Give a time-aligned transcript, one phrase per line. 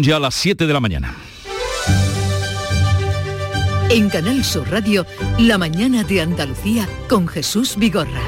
[0.00, 1.14] Ya las 7 de la mañana.
[3.90, 5.04] En Canal Sur Radio,
[5.38, 8.22] La mañana de Andalucía con Jesús Vigorra.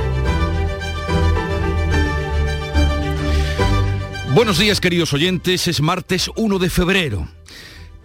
[4.34, 7.28] Buenos días queridos oyentes, es martes 1 de febrero.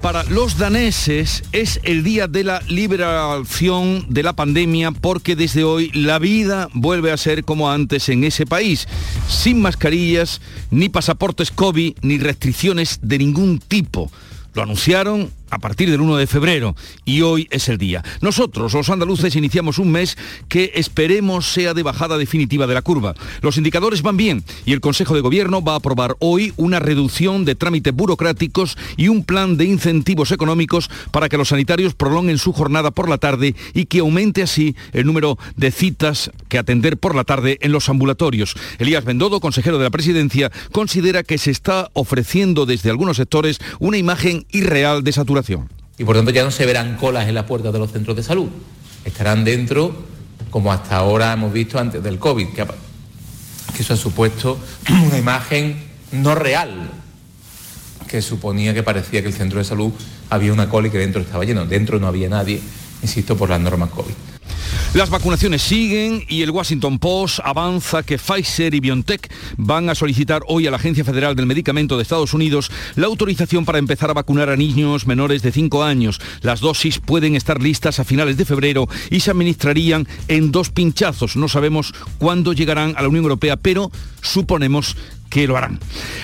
[0.02, 5.92] Para los daneses es el día de la liberación de la pandemia porque desde hoy
[5.94, 8.88] la vida vuelve a ser como antes en ese país,
[9.28, 10.40] sin mascarillas,
[10.72, 14.10] ni pasaportes COVID, ni restricciones de ningún tipo.
[14.54, 18.04] Lo anunciaron a partir del 1 de febrero y hoy es el día.
[18.22, 20.18] Nosotros, los andaluces, iniciamos un mes
[20.48, 23.16] que esperemos sea de bajada definitiva de la curva.
[23.42, 27.46] Los indicadores van bien y el Consejo de Gobierno va a aprobar hoy una reducción
[27.46, 32.54] de trámites burocráticos y un plan de incentivos económicos para que los sanitarios prolonguen su
[32.54, 37.16] jornada por la tarde y que aumente así el número de citas que atender por
[37.16, 38.56] la tarde en los ambulatorios.
[38.78, 43.98] Elías Bendodo, consejero de la Presidencia, considera que se está ofreciendo desde algunos sectores una
[43.98, 45.39] imagen irreal de saturación
[46.00, 48.24] y por tanto ya no se verán colas en la puerta de los centros de
[48.24, 48.48] salud.
[49.04, 49.94] Estarán dentro,
[50.50, 52.66] como hasta ahora hemos visto antes del COVID, que,
[53.76, 54.58] que eso ha supuesto
[55.08, 56.90] una imagen no real,
[58.08, 59.92] que suponía que parecía que el centro de salud
[60.30, 61.66] había una cola y que dentro estaba lleno.
[61.66, 62.62] Dentro no había nadie,
[63.02, 64.14] insisto, por las normas COVID.
[64.94, 70.42] Las vacunaciones siguen y el Washington Post avanza que Pfizer y BioNTech van a solicitar
[70.48, 74.14] hoy a la Agencia Federal del Medicamento de Estados Unidos la autorización para empezar a
[74.14, 76.20] vacunar a niños menores de 5 años.
[76.42, 81.36] Las dosis pueden estar listas a finales de febrero y se administrarían en dos pinchazos.
[81.36, 84.96] No sabemos cuándo llegarán a la Unión Europea, pero suponemos
[85.30, 85.80] que lo harán.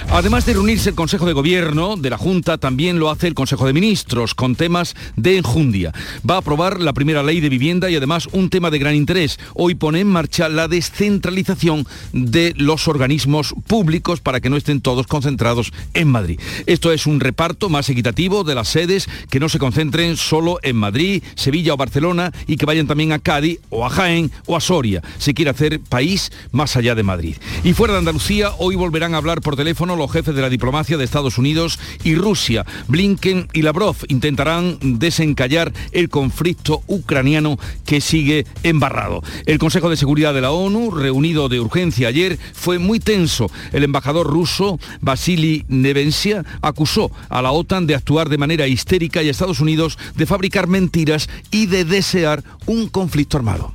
[0.10, 3.68] Además de reunirse el Consejo de Gobierno de la Junta, también lo hace el Consejo
[3.68, 5.94] de Ministros con temas de enjundia.
[6.30, 9.40] Va a aprobar la primera ley de vivienda y además un tema de gran interés.
[9.54, 15.08] Hoy pone en marcha la descentralización de los organismos públicos para que no estén todos
[15.08, 16.40] concentrados en Madrid.
[16.66, 20.76] Esto es un reparto más equitativo de las sedes que no se concentren solo en
[20.76, 24.62] Madrid, Sevilla o Barcelona y que vayan también a Cádiz o a Jaén o a
[24.62, 25.02] Soria.
[25.20, 27.36] Se quiere hacer país más allá de Madrid.
[27.64, 30.50] Y fuera de Andalucía, hoy volvemos volverán a hablar por teléfono los jefes de la
[30.50, 32.66] diplomacia de Estados Unidos y Rusia.
[32.88, 39.22] Blinken y Lavrov intentarán desencallar el conflicto ucraniano que sigue embarrado.
[39.48, 43.52] El Consejo de Seguridad de la ONU, reunido de urgencia ayer, fue muy tenso.
[43.74, 49.28] El embajador ruso, Vasily Nevensia, acusó a la OTAN de actuar de manera histérica y
[49.28, 53.74] a Estados Unidos de fabricar mentiras y de desear un conflicto armado.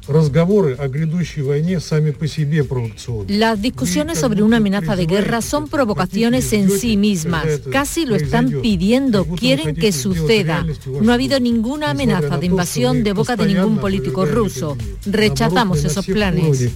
[3.28, 7.44] Las discusiones sobre una amenaza de guerra son provocaciones en sí mismas.
[7.71, 10.65] Casi lo están pidiendo, quieren que suceda.
[11.03, 14.76] No ha habido ninguna amenaza de invasión de boca de ningún político ruso.
[15.04, 16.71] Rechazamos esos planes.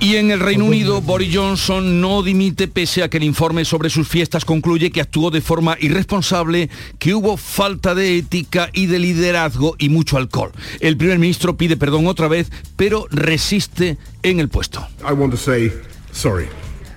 [0.00, 3.88] Y en el Reino Unido, Boris Johnson no dimite pese a que el informe sobre
[3.88, 6.68] sus fiestas concluye que actuó de forma irresponsable,
[6.98, 10.50] que hubo falta de ética y de liderazgo y mucho alcohol.
[10.80, 14.86] El primer ministro pide perdón otra vez, pero resiste en el puesto.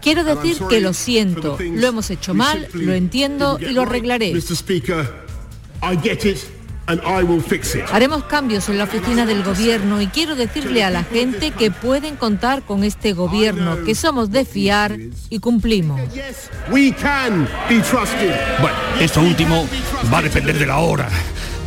[0.03, 4.31] Quiero decir que lo siento, lo hemos hecho mal, lo entiendo y lo arreglaré.
[7.91, 12.17] Haremos cambios en la oficina del gobierno y quiero decirle a la gente que pueden
[12.17, 14.97] contar con este gobierno, que somos de fiar
[15.29, 16.01] y cumplimos.
[18.59, 19.65] Bueno, esto último
[20.13, 21.09] va a depender de la hora.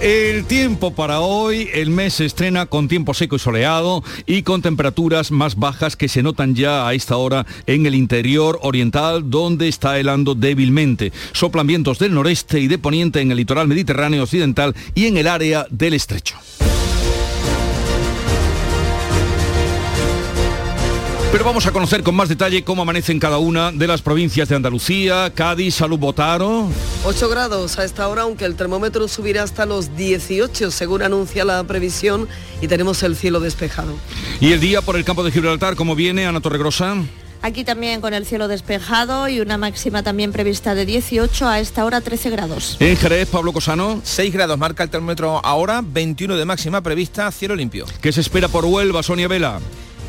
[0.01, 4.61] El tiempo para hoy, el mes se estrena con tiempo seco y soleado y con
[4.61, 9.69] temperaturas más bajas que se notan ya a esta hora en el interior oriental donde
[9.69, 11.13] está helando débilmente.
[11.33, 15.29] Soplan vientos del noreste y de poniente en el litoral mediterráneo occidental y en el
[15.29, 16.37] área del estrecho.
[21.37, 24.49] Pero vamos a conocer con más detalle cómo amanece en cada una de las provincias
[24.49, 26.67] de Andalucía, Cádiz, Salud Botaro.
[27.05, 31.63] 8 grados a esta hora, aunque el termómetro subirá hasta los 18, según anuncia la
[31.65, 32.27] previsión,
[32.63, 33.93] y tenemos el cielo despejado.
[34.41, 36.97] ¿Y el día por el campo de Gibraltar, cómo viene, Ana Torregrosa?
[37.43, 41.85] Aquí también con el cielo despejado y una máxima también prevista de 18 a esta
[41.85, 42.79] hora 13 grados.
[42.81, 44.01] En Jerez, Pablo Cosano.
[44.03, 47.85] 6 grados marca el termómetro ahora, 21 de máxima prevista, cielo limpio.
[48.01, 49.61] ¿Qué se espera por Huelva, Sonia Vela?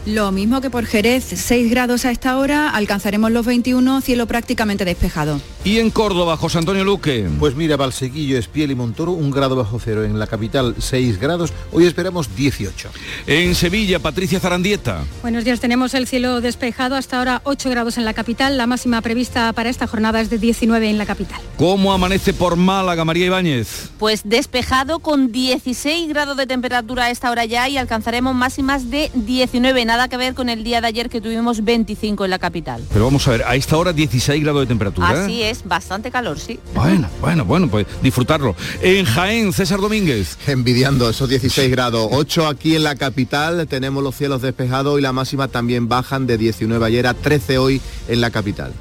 [0.07, 4.85] Lo mismo que por Jerez, 6 grados a esta hora, alcanzaremos los 21, cielo prácticamente
[4.85, 5.41] despejado.
[5.65, 7.27] ¿Y en Córdoba, José Antonio Luque?
[7.39, 10.05] Pues mira, Valsequillo, Espiel y Montoro, un grado bajo cero.
[10.05, 11.51] En la capital, 6 grados.
[11.73, 12.89] Hoy esperamos 18.
[13.27, 15.03] En Sevilla, Patricia Zarandieta.
[15.21, 16.95] Buenos días, tenemos el cielo despejado.
[16.95, 18.55] Hasta ahora 8 grados en la capital.
[18.55, 21.41] La máxima prevista para esta jornada es de 19 en la capital.
[21.57, 23.89] ¿Cómo amanece por Málaga, María Ibáñez?
[23.99, 29.11] Pues despejado con 16 grados de temperatura a esta hora ya y alcanzaremos máximas de
[29.13, 29.83] 19.
[29.83, 32.83] Nada nada que ver con el día de ayer que tuvimos 25 en la capital.
[32.93, 35.11] Pero vamos a ver, a esta hora 16 grados de temperatura.
[35.11, 35.23] ¿eh?
[35.23, 36.59] Así es, bastante calor, sí.
[36.73, 38.55] Bueno, bueno, bueno, pues disfrutarlo.
[38.81, 40.37] En Jaén, César Domínguez.
[40.47, 42.09] Envidiando esos 16 grados.
[42.11, 46.37] 8 aquí en la capital, tenemos los cielos despejados y la máxima también bajan de
[46.37, 48.73] 19 ayer a 13 hoy en la capital.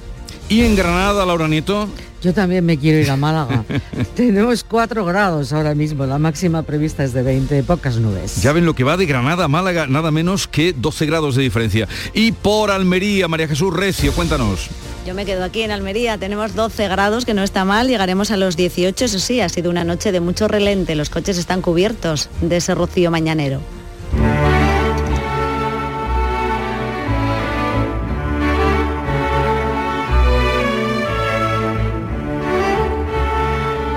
[0.49, 1.89] ¿Y en Granada, Laura Nieto?
[2.23, 3.65] Yo también me quiero ir a Málaga.
[4.17, 8.43] Tenemos 4 grados ahora mismo, la máxima prevista es de 20, pocas nubes.
[8.43, 11.43] Ya ven lo que va de Granada a Málaga, nada menos que 12 grados de
[11.43, 11.89] diferencia.
[12.15, 14.69] Y por Almería, María Jesús Recio, cuéntanos.
[15.05, 18.37] Yo me quedo aquí en Almería, tenemos 12 grados, que no está mal, llegaremos a
[18.37, 22.29] los 18, eso sí, ha sido una noche de mucho relente, los coches están cubiertos
[22.41, 23.61] de ese rocío mañanero.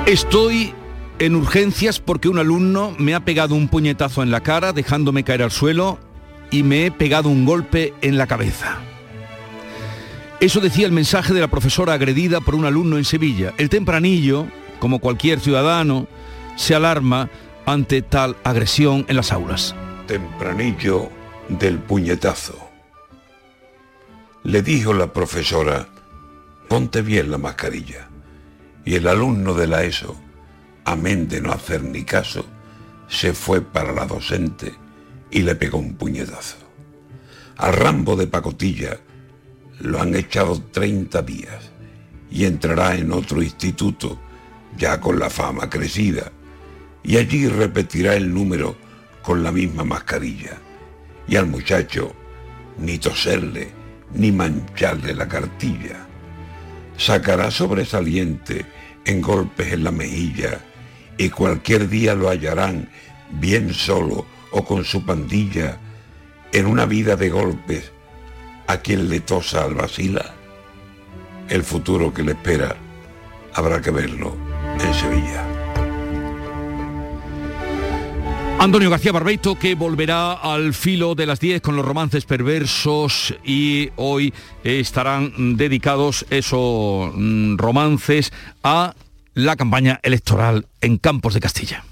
[0.09, 0.73] Estoy
[1.19, 5.43] en urgencias porque un alumno me ha pegado un puñetazo en la cara dejándome caer
[5.43, 5.99] al suelo
[6.49, 8.79] y me he pegado un golpe en la cabeza.
[10.39, 13.53] Eso decía el mensaje de la profesora agredida por un alumno en Sevilla.
[13.59, 14.47] El tempranillo,
[14.79, 16.07] como cualquier ciudadano,
[16.55, 17.29] se alarma
[17.67, 19.75] ante tal agresión en las aulas.
[20.07, 21.11] Tempranillo
[21.49, 22.57] del puñetazo.
[24.41, 25.87] Le dijo la profesora,
[26.67, 28.08] ponte bien la mascarilla.
[28.85, 30.15] Y el alumno de la ESO,
[30.85, 32.45] amén de no hacer ni caso,
[33.07, 34.73] se fue para la docente
[35.31, 36.57] y le pegó un puñetazo.
[37.57, 38.99] Al Rambo de pacotilla
[39.79, 41.71] lo han echado 30 días
[42.31, 44.19] y entrará en otro instituto
[44.77, 46.31] ya con la fama crecida
[47.03, 48.75] y allí repetirá el número
[49.23, 50.57] con la misma mascarilla
[51.27, 52.13] y al muchacho
[52.77, 53.69] ni toserle
[54.13, 56.08] ni mancharle la cartilla.
[56.99, 58.65] Sacará sobresaliente
[59.05, 60.59] en golpes en la mejilla
[61.17, 62.89] y cualquier día lo hallarán
[63.31, 65.79] bien solo o con su pandilla
[66.51, 67.93] en una vida de golpes
[68.67, 70.33] a quien le tosa al vacila.
[71.47, 72.75] El futuro que le espera
[73.53, 74.35] habrá que verlo
[74.83, 75.58] en Sevilla.
[78.59, 83.89] Antonio García Barbeito que volverá al filo de las 10 con los romances perversos y
[83.95, 84.33] hoy
[84.65, 88.95] estarán dedicados esos mm, romances a
[89.33, 91.85] la campaña electoral en Campos de Castilla.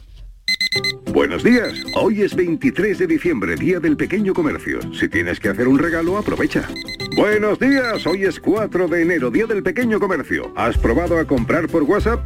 [1.13, 4.79] Buenos días, hoy es 23 de diciembre, Día del Pequeño Comercio.
[4.93, 6.67] Si tienes que hacer un regalo, aprovecha.
[7.15, 10.51] Buenos días, hoy es 4 de enero, Día del Pequeño Comercio.
[10.57, 12.25] ¿Has probado a comprar por WhatsApp?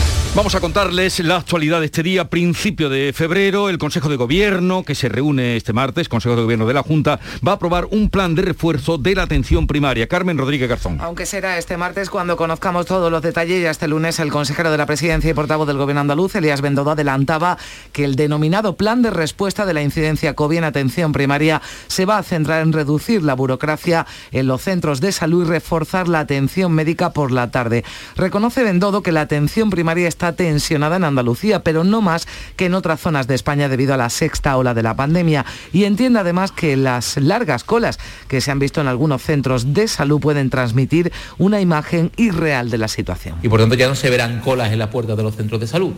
[0.33, 3.67] Vamos a contarles la actualidad de este día, principio de febrero.
[3.67, 7.19] El Consejo de Gobierno, que se reúne este martes, Consejo de Gobierno de la Junta,
[7.45, 10.07] va a aprobar un plan de refuerzo de la atención primaria.
[10.07, 11.01] Carmen Rodríguez Garzón.
[11.01, 14.77] Aunque será este martes cuando conozcamos todos los detalles, ya este lunes el consejero de
[14.77, 17.57] la Presidencia y portavoz del Gobierno andaluz, Elías Bendodo, adelantaba
[17.91, 22.17] que el denominado plan de respuesta de la incidencia COVID en atención primaria se va
[22.17, 26.71] a centrar en reducir la burocracia en los centros de salud y reforzar la atención
[26.71, 27.83] médica por la tarde.
[28.15, 32.67] Reconoce Bendodo que la atención primaria está está tensionada en Andalucía, pero no más que
[32.67, 35.47] en otras zonas de España debido a la sexta ola de la pandemia.
[35.73, 37.97] Y entiende además que las largas colas
[38.27, 42.77] que se han visto en algunos centros de salud pueden transmitir una imagen irreal de
[42.77, 43.37] la situación.
[43.41, 45.65] Y por tanto ya no se verán colas en la puerta de los centros de
[45.65, 45.93] salud.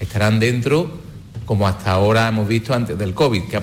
[0.00, 0.90] Estarán dentro
[1.46, 3.62] como hasta ahora hemos visto antes del COVID, que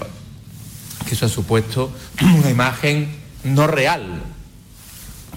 [1.12, 1.92] eso ha supuesto
[2.40, 3.10] una imagen
[3.44, 4.24] no real,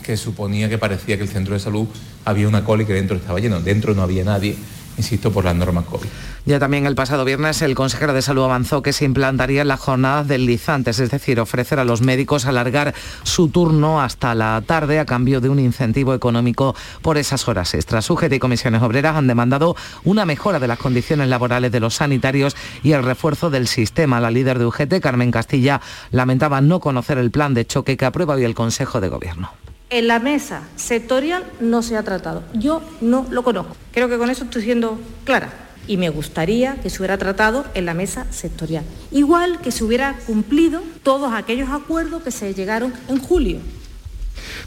[0.02, 1.88] que suponía que parecía que el centro de salud
[2.24, 3.60] había una cola y que dentro estaba lleno.
[3.60, 4.56] Dentro no había nadie,
[4.96, 6.08] insisto, por las normas COVID.
[6.44, 10.26] Ya también el pasado viernes el consejero de salud avanzó que se implantarían las jornadas
[10.26, 15.40] deslizantes, es decir, ofrecer a los médicos alargar su turno hasta la tarde a cambio
[15.40, 18.10] de un incentivo económico por esas horas extras.
[18.10, 22.56] UGT y comisiones obreras han demandado una mejora de las condiciones laborales de los sanitarios
[22.82, 24.20] y el refuerzo del sistema.
[24.20, 28.34] La líder de UGT, Carmen Castilla, lamentaba no conocer el plan de choque que aprueba
[28.34, 29.61] hoy el Consejo de Gobierno
[29.92, 32.42] en la mesa sectorial no se ha tratado.
[32.54, 33.76] Yo no lo conozco.
[33.92, 35.52] Creo que con eso estoy siendo clara.
[35.88, 38.84] y me gustaría que se hubiera tratado en la mesa sectorial.
[39.10, 43.58] Igual que se hubiera cumplido todos aquellos acuerdos que se llegaron en julio.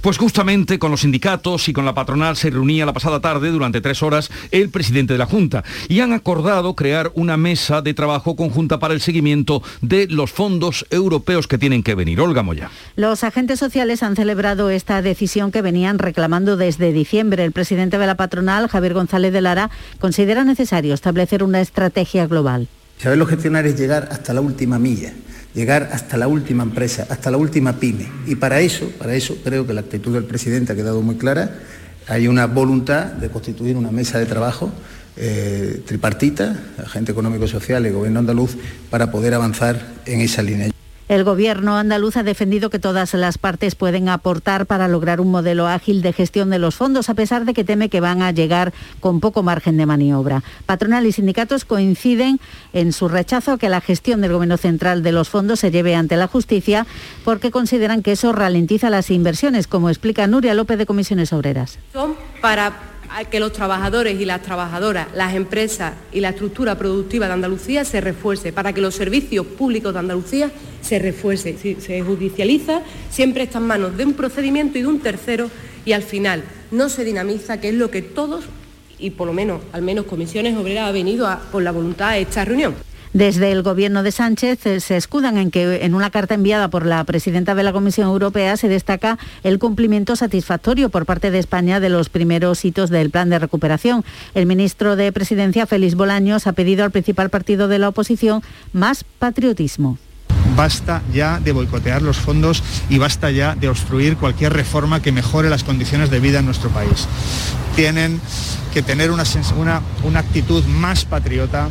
[0.05, 3.81] Pues justamente con los sindicatos y con la patronal se reunía la pasada tarde durante
[3.81, 8.35] tres horas el presidente de la Junta y han acordado crear una mesa de trabajo
[8.35, 12.21] conjunta para el seguimiento de los fondos europeos que tienen que venir.
[12.21, 12.69] Olga Moya.
[12.95, 17.43] Los agentes sociales han celebrado esta decisión que venían reclamando desde diciembre.
[17.43, 22.67] El presidente de la patronal, Javier González de Lara, considera necesario establecer una estrategia global.
[22.99, 25.13] Saberlo gestionar es llegar hasta la última milla
[25.55, 28.07] llegar hasta la última empresa, hasta la última pyme.
[28.27, 31.55] Y para eso, para eso creo que la actitud del presidente ha quedado muy clara.
[32.07, 34.71] Hay una voluntad de constituir una mesa de trabajo
[35.17, 38.57] eh, tripartita, agente económico social y gobierno andaluz,
[38.89, 40.74] para poder avanzar en esa línea.
[41.07, 45.67] El gobierno andaluz ha defendido que todas las partes pueden aportar para lograr un modelo
[45.67, 48.73] ágil de gestión de los fondos, a pesar de que teme que van a llegar
[48.99, 50.41] con poco margen de maniobra.
[50.65, 52.39] Patronal y sindicatos coinciden
[52.73, 55.93] en su rechazo a que la gestión del gobierno central de los fondos se lleve
[55.93, 56.87] ante la justicia,
[57.23, 61.77] porque consideran que eso ralentiza las inversiones, como explica Nuria López de Comisiones Obreras.
[63.29, 68.01] Que los trabajadores y las trabajadoras, las empresas y la estructura productiva de Andalucía se
[68.01, 71.57] refuerce, para que los servicios públicos de Andalucía se refuerce.
[71.57, 75.49] Si se judicializa, siempre está en manos de un procedimiento y de un tercero
[75.85, 78.45] y al final no se dinamiza, que es lo que todos,
[78.97, 82.45] y por lo menos, al menos Comisiones Obreras, ha venido por la voluntad de esta
[82.45, 82.75] reunión.
[83.15, 86.85] Desde el gobierno de Sánchez eh, se escudan en que en una carta enviada por
[86.85, 91.79] la presidenta de la Comisión Europea se destaca el cumplimiento satisfactorio por parte de España
[91.79, 94.03] de los primeros hitos del plan de recuperación.
[94.33, 98.43] El ministro de Presidencia, Félix Bolaños, ha pedido al principal partido de la oposición
[98.73, 99.97] más patriotismo
[100.57, 105.49] basta ya de boicotear los fondos y basta ya de obstruir cualquier reforma que mejore
[105.49, 107.07] las condiciones de vida en nuestro país.
[107.75, 108.21] Tienen
[108.73, 109.23] que tener una,
[109.57, 111.67] una, una actitud más patriota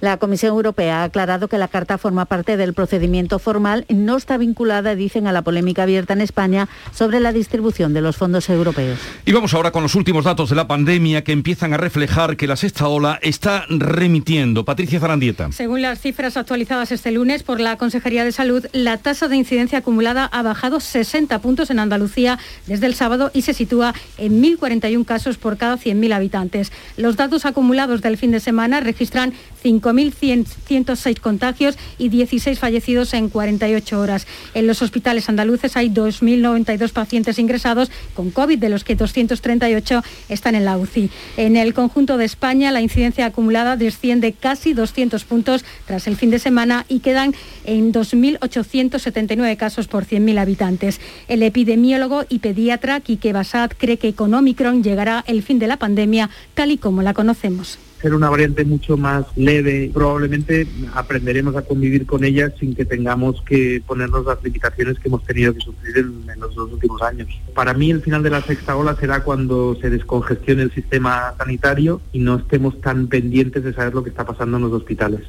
[0.00, 4.38] la Comisión Europea ha aclarado que la carta forma parte del procedimiento formal, no está
[4.38, 8.98] vinculada, dicen, a la polémica abierta en España sobre la distribución de los fondos europeos.
[9.24, 12.46] Y vamos ahora con los últimos datos de la pandemia que empiezan a reflejar que
[12.46, 14.64] la sexta ola está remitiendo.
[14.64, 15.52] Patricia Zarandieta.
[15.52, 19.78] Según las cifras actualizadas este lunes por la Consejería de Salud, la tasa de incidencia
[19.78, 25.04] acumulada ha bajado 60 puntos en Andalucía desde el sábado y se sitúa en 1.041
[25.04, 26.72] casos por cada 100.000 habitantes.
[26.96, 29.32] Los datos acumulados del fin de semana registran
[29.92, 34.26] 5.106 contagios y 16 fallecidos en 48 horas.
[34.54, 40.54] En los hospitales andaluces hay 2.092 pacientes ingresados con COVID, de los que 238 están
[40.54, 41.10] en la UCI.
[41.36, 46.30] En el conjunto de España, la incidencia acumulada desciende casi 200 puntos tras el fin
[46.30, 51.00] de semana y quedan en 2.879 casos por 100.000 habitantes.
[51.28, 55.76] El epidemiólogo y pediatra Quique Basad cree que con Omicron llegará el fin de la
[55.76, 61.62] pandemia tal y como la conocemos ser una variante mucho más leve, probablemente aprenderemos a
[61.62, 65.98] convivir con ella sin que tengamos que ponernos las limitaciones que hemos tenido que sufrir
[65.98, 67.28] en, los dos últimos años.
[67.54, 72.00] Para mí el final de la sexta ola será cuando se descongestione el sistema sanitario
[72.12, 75.20] y no estemos tan pendientes de saber lo que está pasando en los hospitales.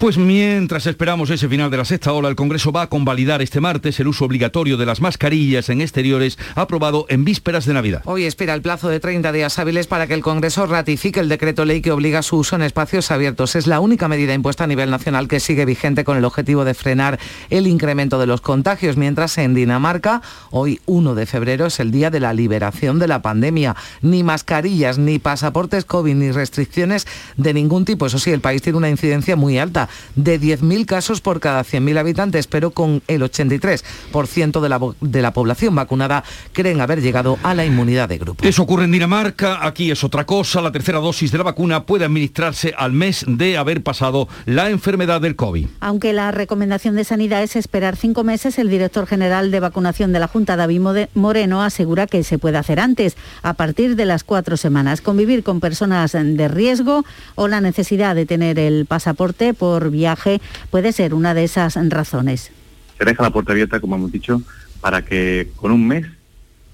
[0.00, 3.60] Pues mientras esperamos ese final de la sexta ola, el Congreso va a convalidar este
[3.60, 8.00] martes el uso obligatorio de las mascarillas en exteriores aprobado en vísperas de Navidad.
[8.06, 11.66] Hoy espera el plazo de 30 días hábiles para que el Congreso ratifique el decreto
[11.66, 13.56] ley que obliga su uso en espacios abiertos.
[13.56, 16.72] Es la única medida impuesta a nivel nacional que sigue vigente con el objetivo de
[16.72, 21.90] frenar el incremento de los contagios, mientras en Dinamarca, hoy 1 de febrero, es el
[21.90, 23.76] día de la liberación de la pandemia.
[24.00, 28.06] Ni mascarillas, ni pasaportes COVID, ni restricciones de ningún tipo.
[28.06, 31.98] Eso sí, el país tiene una incidencia muy alta, de 10.000 casos por cada 100.000
[31.98, 37.54] habitantes, pero con el 83% de la, de la población vacunada creen haber llegado a
[37.54, 38.44] la inmunidad de grupo.
[38.44, 40.60] Eso ocurre en Dinamarca, aquí es otra cosa.
[40.60, 45.20] La tercera dosis de la vacuna puede administrarse al mes de haber pasado la enfermedad
[45.20, 45.66] del COVID.
[45.80, 50.20] Aunque la recomendación de sanidad es esperar cinco meses, el director general de vacunación de
[50.20, 50.80] la Junta, David
[51.14, 55.00] Moreno, asegura que se puede hacer antes, a partir de las cuatro semanas.
[55.00, 57.04] Convivir con personas de riesgo
[57.34, 62.52] o la necesidad de tener el pasaporte por viaje puede ser una de esas razones.
[62.98, 64.42] Se deja la puerta abierta, como hemos dicho,
[64.82, 66.06] para que con un mes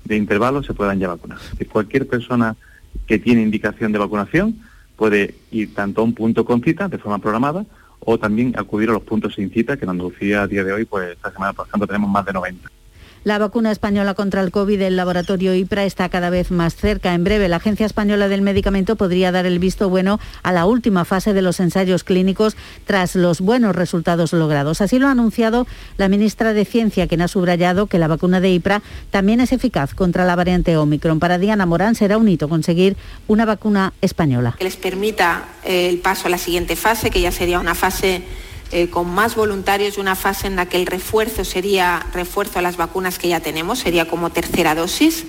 [0.04, 1.38] de intervalo se puedan ya vacunar.
[1.56, 2.56] Que cualquier persona
[3.06, 4.56] que tiene indicación de vacunación
[4.96, 7.64] puede ir tanto a un punto con cita de forma programada
[8.00, 10.84] o también acudir a los puntos sin cita, que en Andalucía a día de hoy,
[10.84, 12.70] pues esta semana, por ejemplo, tenemos más de 90.
[13.26, 17.12] La vacuna española contra el COVID del laboratorio IPRA está cada vez más cerca.
[17.12, 21.04] En breve, la Agencia Española del Medicamento podría dar el visto bueno a la última
[21.04, 24.80] fase de los ensayos clínicos tras los buenos resultados logrados.
[24.80, 25.66] Así lo ha anunciado
[25.96, 28.80] la ministra de Ciencia, quien ha subrayado que la vacuna de IPRA
[29.10, 31.18] también es eficaz contra la variante Omicron.
[31.18, 34.54] Para Diana Morán será un hito conseguir una vacuna española.
[34.56, 38.22] Que les permita el paso a la siguiente fase, que ya sería una fase
[38.72, 42.62] eh, con más voluntarios y una fase en la que el refuerzo sería refuerzo a
[42.62, 45.24] las vacunas que ya tenemos, sería como tercera dosis.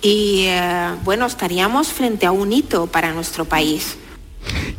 [0.00, 3.96] Y eh, bueno, estaríamos frente a un hito para nuestro país.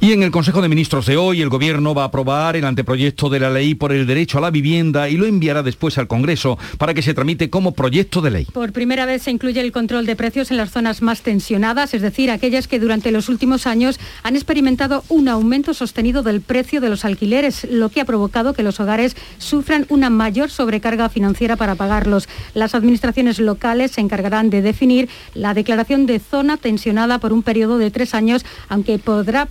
[0.02, 3.30] Y en el Consejo de Ministros de hoy, el Gobierno va a aprobar el anteproyecto
[3.30, 6.60] de la ley por el derecho a la vivienda y lo enviará después al Congreso
[6.78, 8.46] para que se tramite como proyecto de ley.
[8.54, 12.02] Por primera vez se incluye el control de precios en las zonas más tensionadas, es
[12.02, 16.90] decir, aquellas que durante los últimos años han experimentado un aumento sostenido del precio de
[16.90, 21.76] los alquileres, lo que ha provocado que los hogares sufran una mayor sobrecarga financiera para
[21.76, 22.28] pagarlos.
[22.54, 27.78] Las administraciones locales se encargarán de definir la declaración de zona tensionada por un periodo
[27.78, 29.46] de tres años, aunque podrá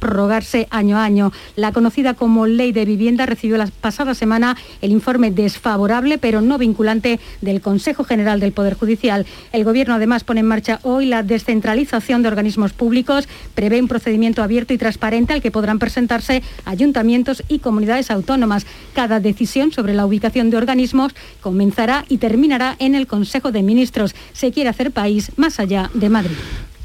[0.70, 1.32] año a año.
[1.56, 6.58] La conocida como Ley de Vivienda recibió la pasada semana el informe desfavorable pero no
[6.58, 9.26] vinculante del Consejo General del Poder Judicial.
[9.52, 14.42] El Gobierno además pone en marcha hoy la descentralización de organismos públicos, prevé un procedimiento
[14.42, 18.66] abierto y transparente al que podrán presentarse ayuntamientos y comunidades autónomas.
[18.94, 24.14] Cada decisión sobre la ubicación de organismos comenzará y terminará en el Consejo de Ministros.
[24.32, 26.36] Se quiere hacer país más allá de Madrid.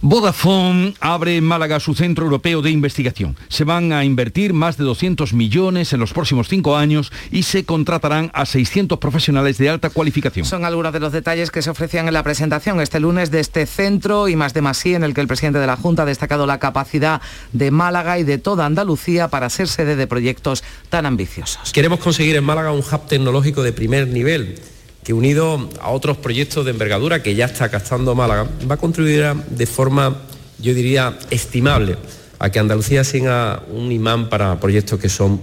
[0.02, 3.36] Vodafone abre en Málaga su centro europeo de investigación.
[3.50, 7.66] Se van a invertir más de 200 millones en los próximos cinco años y se
[7.66, 10.46] contratarán a 600 profesionales de alta cualificación.
[10.46, 13.66] Son algunos de los detalles que se ofrecían en la presentación este lunes de este
[13.66, 16.48] centro y más de más en el que el presidente de la Junta ha destacado
[16.48, 21.74] la capacidad de Málaga y de toda Andalucía para ser sede de proyectos tan ambiciosos.
[21.74, 24.60] Queremos conseguir en Málaga un hub tecnológico de primer nivel
[25.04, 29.34] que unido a otros proyectos de envergadura que ya está captando Málaga, va a contribuir
[29.50, 30.18] de forma,
[30.60, 31.98] yo diría, estimable
[32.40, 35.40] a que Andalucía sea un imán para proyectos que son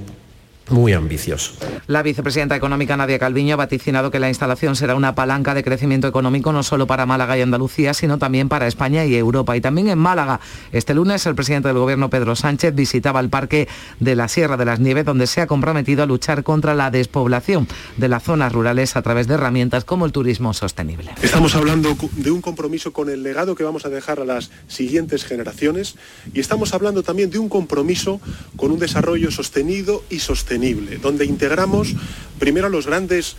[0.71, 1.53] muy ambicioso.
[1.87, 6.09] La vicepresidenta económica Nadia Calviño ha vaticinado que la instalación será una palanca de crecimiento
[6.09, 9.57] económico no solo para Málaga y Andalucía, sino también para España y Europa.
[9.57, 10.41] Y también en Málaga,
[10.73, 13.69] este lunes el presidente del Gobierno, Pedro Sánchez, visitaba el Parque
[14.01, 17.69] de la Sierra de las Nieves, donde se ha comprometido a luchar contra la despoblación
[17.97, 21.13] de las zonas rurales a través de herramientas como el turismo sostenible.
[21.23, 25.25] Estamos hablando de un compromiso con el legado que vamos a dejar a las siguientes
[25.25, 25.95] generaciones
[26.35, 28.21] y estamos hablando también de un compromiso
[28.57, 30.56] con un desarrollo sostenido y sostenible
[31.01, 31.95] donde integramos
[32.39, 33.37] primero a los grandes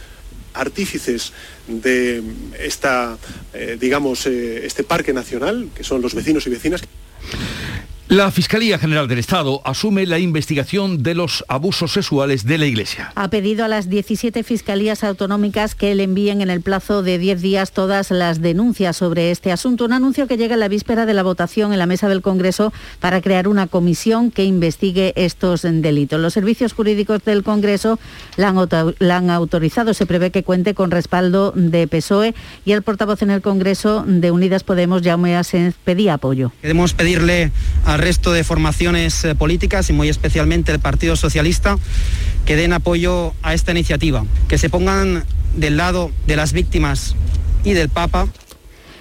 [0.54, 1.34] artífices
[1.68, 2.24] de
[2.60, 3.18] esta,
[3.54, 6.82] eh, digamos, eh, este parque nacional, que son los vecinos y vecinas.
[8.10, 13.12] La Fiscalía General del Estado asume la investigación de los abusos sexuales de la Iglesia.
[13.16, 17.42] Ha pedido a las 17 fiscalías autonómicas que le envíen en el plazo de 10
[17.42, 19.84] días todas las denuncias sobre este asunto.
[19.84, 22.72] Un anuncio que llega en la víspera de la votación en la mesa del Congreso
[23.02, 26.18] para crear una comisión que investigue estos delitos.
[26.22, 28.00] Los servicios jurídicos del Congreso
[28.38, 28.48] la
[29.18, 29.94] han, autorizado.
[29.94, 34.32] Se prevé que cuente con respaldo de PSOE y el portavoz en el Congreso de
[34.32, 36.54] Unidas Podemos, Jaume Asens, pedía apoyo.
[36.62, 37.52] Queremos pedirle
[37.84, 41.78] a resto de formaciones eh, políticas y muy especialmente el Partido Socialista
[42.46, 47.16] que den apoyo a esta iniciativa, que se pongan del lado de las víctimas
[47.64, 48.28] y del Papa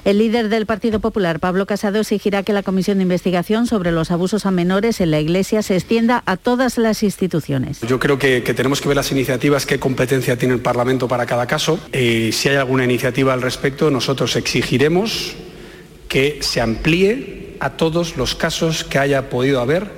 [0.07, 4.13] el líder del Partido Popular, Pablo Casado, exigirá que la comisión de investigación sobre los
[4.13, 7.81] abusos a menores en la Iglesia se extienda a todas las instituciones.
[7.81, 11.49] Yo creo que, tenemos que ver las iniciativas, qué competencia tiene el Parlamento para cada
[11.49, 11.81] caso.
[11.93, 15.35] y si hay alguna iniciativa al respecto, nosotros exigiremos
[16.09, 19.91] que se amplíe a todos los casos que haya podido haber,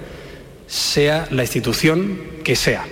[0.66, 2.87] sea la institución que sea.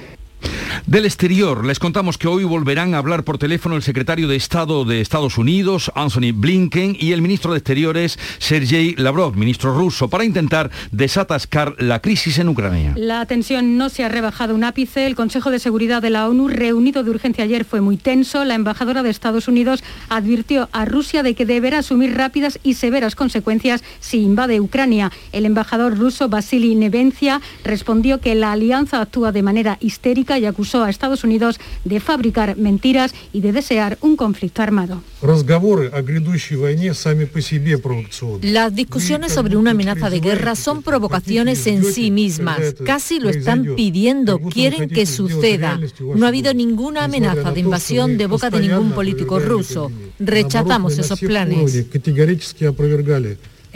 [0.87, 4.85] Del exterior, les contamos que hoy volverán a hablar por teléfono el secretario de Estado
[4.85, 10.25] de Estados Unidos, Anthony Blinken, y el ministro de Exteriores, Sergei Lavrov, ministro ruso, para
[10.25, 12.93] intentar desatascar la crisis en Ucrania.
[12.97, 15.07] La tensión no se ha rebajado un ápice.
[15.07, 18.45] El Consejo de Seguridad de la ONU, reunido de urgencia ayer, fue muy tenso.
[18.45, 23.15] La embajadora de Estados Unidos advirtió a Rusia de que deberá asumir rápidas y severas
[23.15, 25.11] consecuencias si invade Ucrania.
[25.33, 30.85] El embajador ruso, Vasily Nevencia, respondió que la alianza actúa de manera histérica y acusó
[30.85, 35.03] a Estados Unidos de fabricar mentiras y de desear un conflicto armado.
[38.42, 42.75] Las discusiones sobre una amenaza de guerra son provocaciones en sí mismas.
[42.85, 45.81] Casi lo están pidiendo, quieren que suceda.
[46.14, 49.90] No ha habido ninguna amenaza de invasión de boca de ningún político ruso.
[50.18, 51.87] Rechazamos esos planes.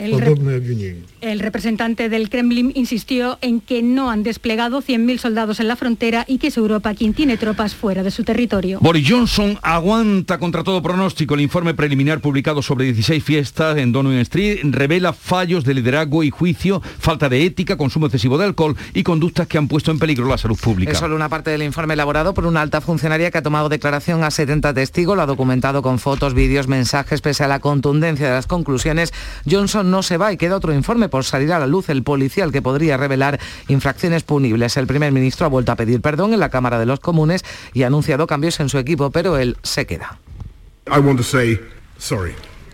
[0.01, 6.25] El, representante del Kremlin insistió en que no han desplegado 100.000 soldados en la frontera
[6.27, 8.79] y que es Europa quien tiene tropas fuera de su territorio.
[8.81, 11.35] Boris Johnson aguanta contra todo pronóstico.
[11.35, 16.31] El informe preliminar publicado sobre 16 fiestas en Downing Street revela fallos de liderazgo y
[16.31, 20.27] juicio, falta de ética, consumo excesivo de alcohol y conductas que han puesto en peligro
[20.27, 20.93] la salud pública.
[20.93, 24.23] Es solo una parte del informe elaborado por una alta funcionaria que ha tomado declaración
[24.23, 28.33] a 70 testigos, lo ha documentado con fotos, vídeos, mensajes, pese a la contundencia de
[28.33, 29.13] las conclusiones.
[29.49, 32.51] Johnson no se va y queda otro informe por salir a la luz, el policial
[32.51, 34.77] que podría revelar infracciones punibles.
[34.77, 37.83] El primer ministro ha vuelto a pedir perdón en la Cámara de los Comunes y
[37.83, 40.19] ha anunciado cambios en su equipo, pero él se queda.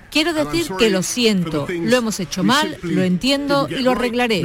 [0.09, 4.41] Quiero decir que lo siento, lo hemos hecho mal, lo entiendo y lo arreglaré.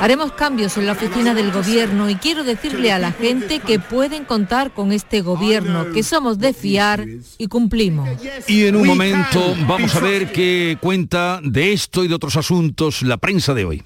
[0.00, 4.24] Haremos cambios en la oficina del gobierno y quiero decirle a la gente que pueden
[4.24, 7.04] contar con este gobierno, que somos de fiar
[7.36, 8.08] y cumplimos.
[8.46, 13.02] Y en un momento vamos a ver qué cuenta de esto y de otros asuntos
[13.02, 13.82] la prensa de hoy.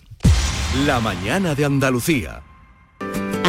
[0.87, 2.42] La mañana de Andalucía.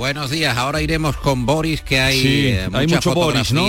[0.00, 3.68] Buenos días, ahora iremos con Boris, que hay, eh, mucha hay mucho Boris, ¿no?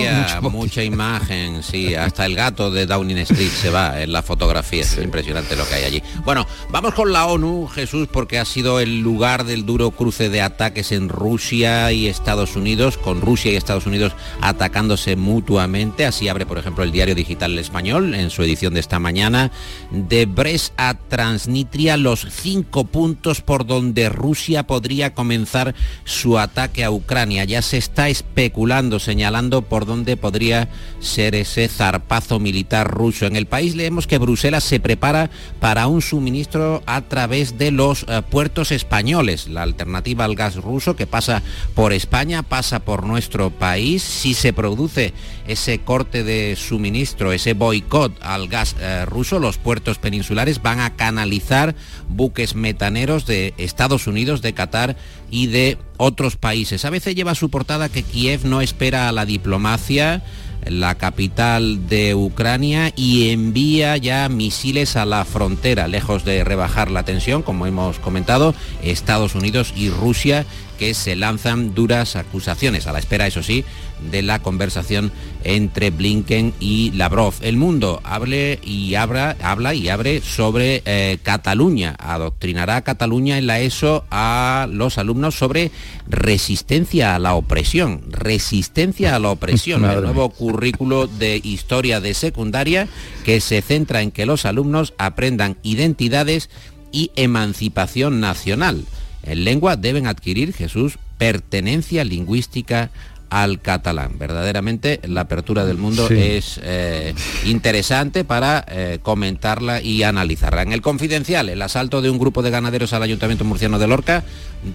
[0.50, 4.98] mucha imagen, sí, hasta el gato de Downing Street se va en la fotografía, es
[4.98, 6.04] impresionante lo que hay allí.
[6.24, 10.42] Bueno, vamos con la ONU, Jesús, porque ha sido el lugar del duro cruce de
[10.42, 16.46] ataques en Rusia y Estados Unidos, con Rusia y Estados Unidos atacándose mutuamente, así abre,
[16.46, 19.52] por ejemplo, el diario digital El Español en su edición de esta mañana,
[19.92, 26.84] de Brest a Transnistria, los cinco puntos por donde Rusia podría comenzar su su ataque
[26.84, 27.46] a Ucrania.
[27.46, 33.26] Ya se está especulando, señalando por dónde podría ser ese zarpazo militar ruso.
[33.26, 38.06] En el país leemos que Bruselas se prepara para un suministro a través de los
[38.08, 39.48] eh, puertos españoles.
[39.48, 41.42] La alternativa al gas ruso que pasa
[41.74, 44.04] por España, pasa por nuestro país.
[44.04, 45.14] Si se produce
[45.48, 50.96] ese corte de suministro, ese boicot al gas eh, ruso, los puertos peninsulares van a
[50.96, 51.74] canalizar
[52.10, 54.96] buques metaneros de Estados Unidos, de Qatar
[55.32, 56.86] y de otros países.
[56.86, 60.22] A veces lleva su portada que Kiev no espera a la diplomacia,
[60.66, 67.04] la capital de Ucrania, y envía ya misiles a la frontera, lejos de rebajar la
[67.04, 70.46] tensión, como hemos comentado, Estados Unidos y Rusia
[70.82, 73.64] que se lanzan duras acusaciones, a la espera, eso sí,
[74.10, 75.12] de la conversación
[75.44, 77.36] entre Blinken y Lavrov.
[77.42, 81.96] El mundo hable y abra, habla y abre sobre eh, Cataluña.
[82.00, 85.70] Adoctrinará a Cataluña en la ESO a los alumnos sobre
[86.08, 88.02] resistencia a la opresión.
[88.10, 89.86] Resistencia a la opresión.
[89.90, 92.88] el nuevo currículo de historia de secundaria
[93.24, 96.50] que se centra en que los alumnos aprendan identidades
[96.92, 98.84] y emancipación nacional.
[99.24, 102.90] En lengua deben adquirir, Jesús, pertenencia lingüística
[103.32, 104.20] al catalán.
[104.20, 110.64] Verdaderamente la apertura del mundo es eh, interesante para eh, comentarla y analizarla.
[110.64, 114.26] En el confidencial, el asalto de un grupo de ganaderos al Ayuntamiento Murciano de Lorca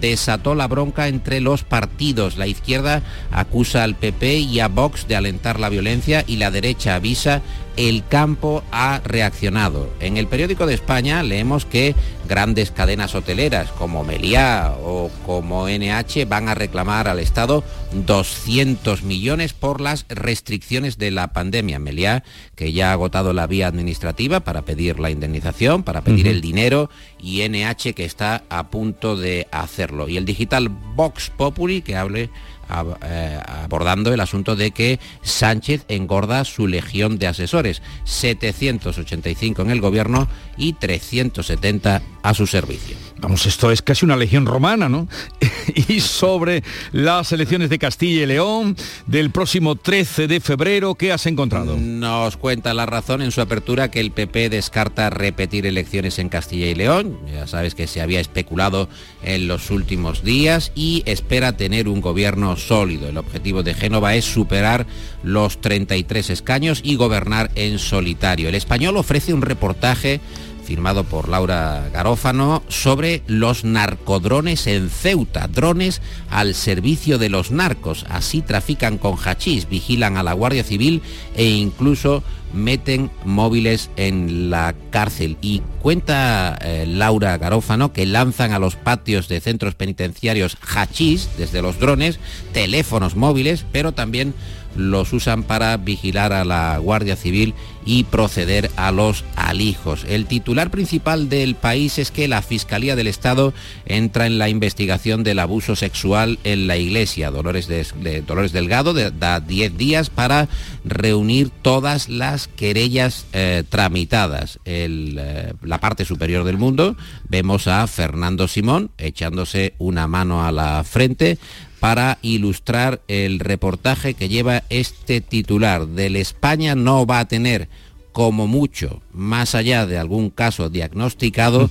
[0.01, 2.37] desató la bronca entre los partidos.
[2.37, 6.95] La izquierda acusa al PP y a Vox de alentar la violencia y la derecha
[6.95, 7.43] avisa
[7.77, 9.93] el campo ha reaccionado.
[9.99, 11.95] En el periódico de España leemos que
[12.27, 17.63] grandes cadenas hoteleras como Meliá o como NH van a reclamar al Estado
[17.93, 21.79] 200 millones por las restricciones de la pandemia.
[21.79, 22.23] Meliá,
[22.55, 26.89] que ya ha agotado la vía administrativa para pedir la indemnización, para pedir el dinero,
[27.21, 30.09] y NH que está a punto de hacerlo.
[30.09, 32.31] Y el digital Vox Populi, que hable
[32.69, 40.27] abordando el asunto de que Sánchez engorda su legión de asesores, 785 en el gobierno
[40.57, 42.97] y 370 a su servicio.
[43.19, 45.07] Vamos, esto es casi una legión romana, ¿no?
[45.87, 48.75] y sobre las elecciones de Castilla y León
[49.05, 51.77] del próximo 13 de febrero, ¿qué has encontrado?
[51.77, 56.67] Nos cuenta la razón en su apertura que el PP descarta repetir elecciones en Castilla
[56.67, 57.17] y León.
[57.31, 58.89] Ya sabes que se había especulado
[59.23, 63.09] en los últimos días y espera tener un gobierno sólido.
[63.09, 64.85] El objetivo de Génova es superar
[65.23, 68.49] los 33 escaños y gobernar en solitario.
[68.49, 70.19] El español ofrece un reportaje
[70.67, 78.05] firmado por Laura Garófano, sobre los narcodrones en Ceuta, drones al servicio de los narcos.
[78.09, 81.01] Así trafican con hachís, vigilan a la Guardia Civil
[81.37, 82.21] e incluso
[82.53, 85.37] meten móviles en la cárcel.
[85.41, 91.61] Y cuenta eh, Laura Garófano que lanzan a los patios de centros penitenciarios hachís desde
[91.61, 92.19] los drones,
[92.53, 94.33] teléfonos móviles, pero también
[94.77, 97.53] los usan para vigilar a la Guardia Civil
[97.85, 100.05] y proceder a los alijos.
[100.07, 103.53] El titular principal del país es que la Fiscalía del Estado
[103.85, 107.31] entra en la investigación del abuso sexual en la iglesia.
[107.31, 110.47] Dolores, de, Dolores Delgado da 10 días para
[110.83, 114.59] reunir todas las querellas eh, tramitadas.
[114.65, 116.95] En eh, la parte superior del mundo
[117.27, 121.39] vemos a Fernando Simón echándose una mano a la frente
[121.79, 125.87] para ilustrar el reportaje que lleva este titular.
[125.87, 127.69] Del España no va a tener
[128.11, 131.69] como mucho, más allá de algún caso diagnosticado,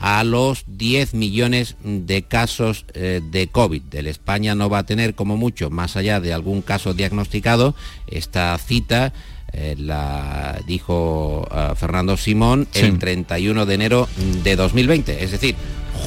[0.00, 3.82] a los 10 millones de casos eh, de COVID.
[3.82, 7.74] Del España no va a tener como mucho, más allá de algún caso diagnosticado,
[8.06, 9.12] esta cita
[9.52, 14.08] eh, la dijo eh, Fernando Simón el 31 de enero
[14.42, 15.54] de 2020, es decir,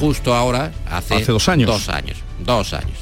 [0.00, 1.68] justo ahora, hace, hace dos años.
[1.68, 2.98] Dos años, dos años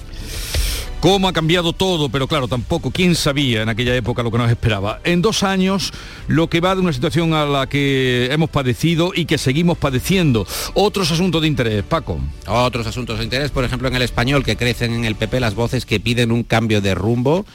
[1.00, 4.50] cómo ha cambiado todo, pero claro, tampoco quién sabía en aquella época lo que nos
[4.50, 5.00] esperaba.
[5.04, 5.92] En dos años,
[6.28, 10.46] lo que va de una situación a la que hemos padecido y que seguimos padeciendo.
[10.74, 12.20] Otros asuntos de interés, Paco.
[12.46, 15.54] Otros asuntos de interés, por ejemplo, en el español, que crecen en el PP las
[15.54, 17.46] voces que piden un cambio de rumbo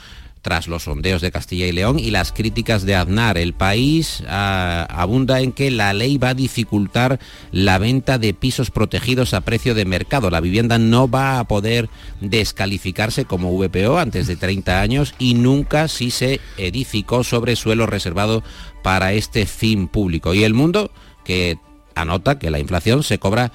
[0.45, 3.35] tras los sondeos de Castilla y León y las críticas de Aznar.
[3.39, 7.19] El país ah, abunda en que la ley va a dificultar
[7.51, 10.29] la venta de pisos protegidos a precio de mercado.
[10.29, 11.89] La vivienda no va a poder
[12.21, 18.43] descalificarse como VPO antes de 30 años y nunca si se edificó sobre suelo reservado
[18.83, 20.35] para este fin público.
[20.35, 20.91] Y el mundo
[21.23, 21.57] que
[21.95, 23.51] anota que la inflación se cobra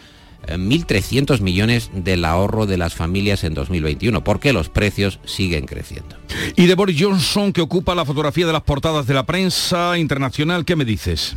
[0.47, 6.17] 1.300 millones del ahorro de las familias en 2021, porque los precios siguen creciendo.
[6.57, 10.65] Y de Boris Johnson, que ocupa la fotografía de las portadas de la prensa internacional,
[10.65, 11.37] ¿qué me dices?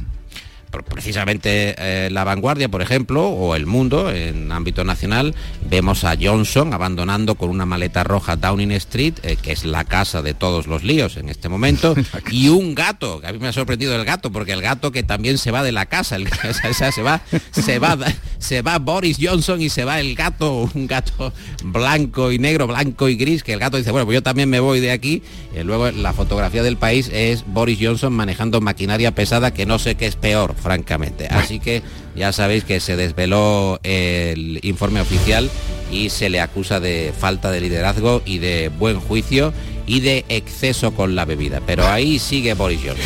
[0.81, 5.35] Precisamente eh, la vanguardia, por ejemplo, o el mundo en ámbito nacional,
[5.69, 10.21] vemos a Johnson abandonando con una maleta roja Downing Street, eh, que es la casa
[10.21, 11.93] de todos los líos en este momento,
[12.31, 15.03] y un gato, que a mí me ha sorprendido el gato, porque el gato que
[15.03, 16.27] también se va de la casa, el,
[16.91, 17.97] se va, se va,
[18.39, 21.33] se va Boris Johnson y se va el gato, un gato
[21.63, 24.59] blanco y negro, blanco y gris, que el gato dice, bueno, pues yo también me
[24.59, 25.21] voy de aquí.
[25.55, 29.95] Y luego la fotografía del país es Boris Johnson manejando maquinaria pesada que no sé
[29.95, 31.27] qué es peor francamente.
[31.27, 31.83] Así que
[32.15, 35.51] ya sabéis que se desveló el informe oficial
[35.91, 39.53] y se le acusa de falta de liderazgo y de buen juicio
[39.85, 41.61] y de exceso con la bebida.
[41.67, 43.05] Pero ahí sigue Boris Johnson.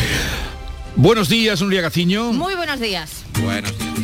[0.95, 2.31] Buenos días, Nuria Gaciño.
[2.31, 3.23] Muy buenos días.
[3.43, 3.97] Buenos días.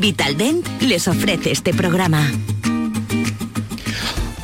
[0.00, 2.26] Vitaldent les ofrece este programa.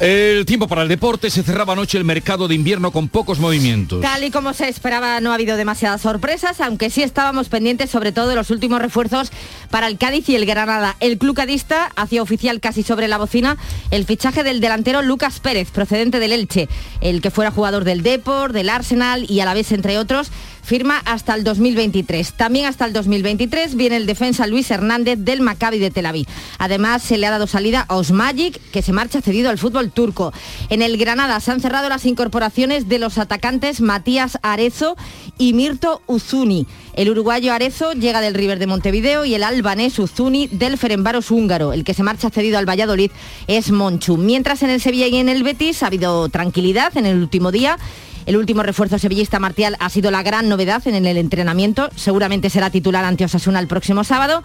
[0.00, 4.02] El tiempo para el deporte se cerraba anoche el mercado de invierno con pocos movimientos.
[4.02, 8.12] Tal y como se esperaba, no ha habido demasiadas sorpresas, aunque sí estábamos pendientes sobre
[8.12, 9.32] todo de los últimos refuerzos
[9.70, 10.96] para el Cádiz y el Granada.
[11.00, 13.56] El club cadista hacía oficial casi sobre la bocina
[13.90, 16.68] el fichaje del delantero Lucas Pérez, procedente del Elche,
[17.00, 20.30] el que fuera jugador del Deport, del Arsenal y a la vez entre otros
[20.66, 22.32] firma hasta el 2023.
[22.32, 26.26] También hasta el 2023 viene el defensa Luis Hernández del Maccabi de Tel Aviv.
[26.58, 30.32] Además, se le ha dado salida a Osmagic, que se marcha cedido al fútbol turco.
[30.68, 34.96] En el Granada se han cerrado las incorporaciones de los atacantes Matías Arezo
[35.38, 36.66] y Mirto Uzuni.
[36.94, 41.72] El uruguayo Arezo llega del River de Montevideo y el albanés Uzuni del Ferenbaros húngaro.
[41.74, 43.12] El que se marcha cedido al Valladolid
[43.46, 44.16] es Monchu.
[44.16, 47.78] Mientras en el Sevilla y en el Betis ha habido tranquilidad en el último día
[48.26, 51.88] el último refuerzo sevillista Martial ha sido la gran novedad en el entrenamiento.
[51.94, 54.42] Seguramente será titular ante Osasuna el próximo sábado.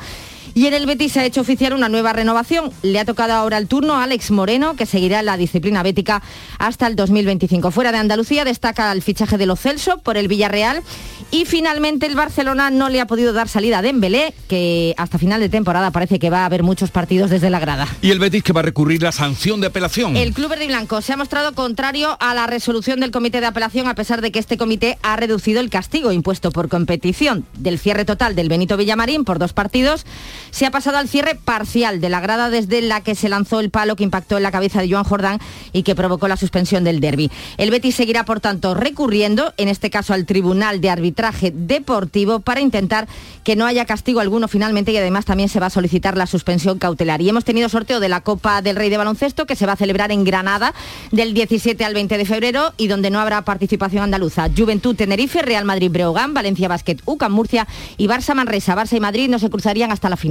[0.54, 2.72] Y en el Betis se ha hecho oficial una nueva renovación.
[2.82, 6.22] Le ha tocado ahora el turno a Alex Moreno, que seguirá la disciplina bética
[6.58, 7.72] hasta el 2025.
[7.72, 10.84] Fuera de Andalucía destaca el fichaje de Lo Celso por el Villarreal.
[11.32, 15.40] Y finalmente el Barcelona no le ha podido dar salida a Dembélé, que hasta final
[15.40, 17.88] de temporada parece que va a haber muchos partidos desde la grada.
[18.02, 20.18] ¿Y el Betis que va a recurrir la sanción de apelación?
[20.18, 23.46] El Club Verde y Blanco se ha mostrado contrario a la resolución del Comité de
[23.48, 27.80] Apelación, a pesar de que este comité ha reducido el castigo impuesto por competición del
[27.80, 30.06] cierre total del Benito Villamarín por dos partidos
[30.50, 33.70] se ha pasado al cierre parcial de la grada desde la que se lanzó el
[33.70, 35.40] palo que impactó en la cabeza de Joan Jordán
[35.72, 37.30] y que provocó la suspensión del derby.
[37.58, 42.40] El Betis seguirá, por tanto, recurriendo, en este caso al Tribunal de Arbitraje traje deportivo
[42.40, 43.08] para intentar
[43.44, 46.80] que no haya castigo alguno finalmente y además también se va a solicitar la suspensión
[46.80, 47.22] cautelar.
[47.22, 49.76] Y hemos tenido sorteo de la Copa del Rey de Baloncesto que se va a
[49.76, 50.74] celebrar en Granada
[51.12, 54.48] del 17 al 20 de febrero y donde no habrá participación andaluza.
[54.56, 58.76] Juventud Tenerife, Real Madrid Breogán, Valencia Basket, UCAM Murcia y Barça Manresa.
[58.76, 60.31] Barça y Madrid no se cruzarían hasta la final.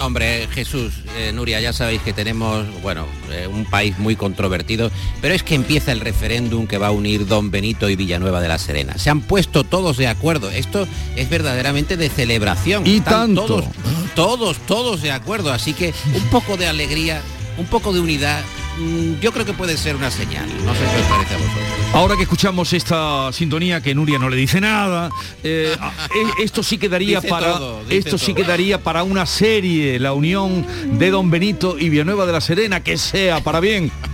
[0.00, 4.90] Hombre, Jesús, eh, Nuria, ya sabéis que tenemos, bueno, eh, un país muy controvertido,
[5.22, 8.48] pero es que empieza el referéndum que va a unir Don Benito y Villanueva de
[8.48, 8.98] la Serena.
[8.98, 10.50] Se han puesto todos de acuerdo.
[10.50, 12.86] Esto es verdaderamente de celebración.
[12.86, 13.46] Y Están tanto.
[13.46, 13.68] Todos,
[14.14, 15.52] todos, todos de acuerdo.
[15.52, 17.22] Así que un poco de alegría,
[17.56, 18.42] un poco de unidad,
[18.78, 20.46] mm, yo creo que puede ser una señal.
[20.64, 21.64] No sé qué os parece a vosotros.
[21.92, 25.10] Ahora que escuchamos esta sintonía que Nuria no le dice nada,
[25.44, 25.88] eh, a-
[26.40, 30.66] e- esto sí quedaría Dice para todo, esto sí quedaría para una serie, la unión
[30.98, 33.90] de Don Benito y Villanueva de la Serena, que sea para bien.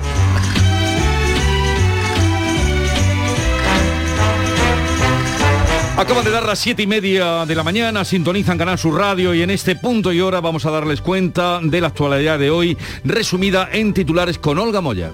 [6.00, 9.42] Acaban de dar las siete y media de la mañana, sintonizan Canal Sur Radio y
[9.42, 13.68] en este punto y hora vamos a darles cuenta de la actualidad de hoy, resumida
[13.70, 15.10] en titulares con Olga Moya.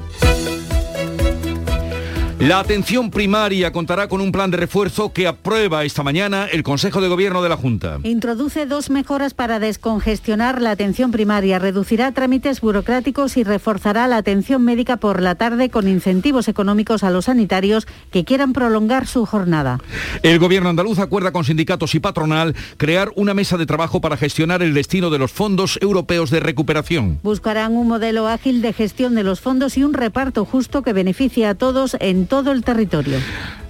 [2.39, 7.01] La atención primaria contará con un plan de refuerzo que aprueba esta mañana el Consejo
[7.01, 7.99] de Gobierno de la Junta.
[8.03, 14.63] Introduce dos mejoras para descongestionar la atención primaria, reducirá trámites burocráticos y reforzará la atención
[14.63, 19.81] médica por la tarde con incentivos económicos a los sanitarios que quieran prolongar su jornada.
[20.23, 24.63] El Gobierno andaluz acuerda con sindicatos y patronal crear una mesa de trabajo para gestionar
[24.63, 27.19] el destino de los fondos europeos de recuperación.
[27.23, 31.47] Buscarán un modelo ágil de gestión de los fondos y un reparto justo que beneficie
[31.47, 33.19] a todos en todo el territorio.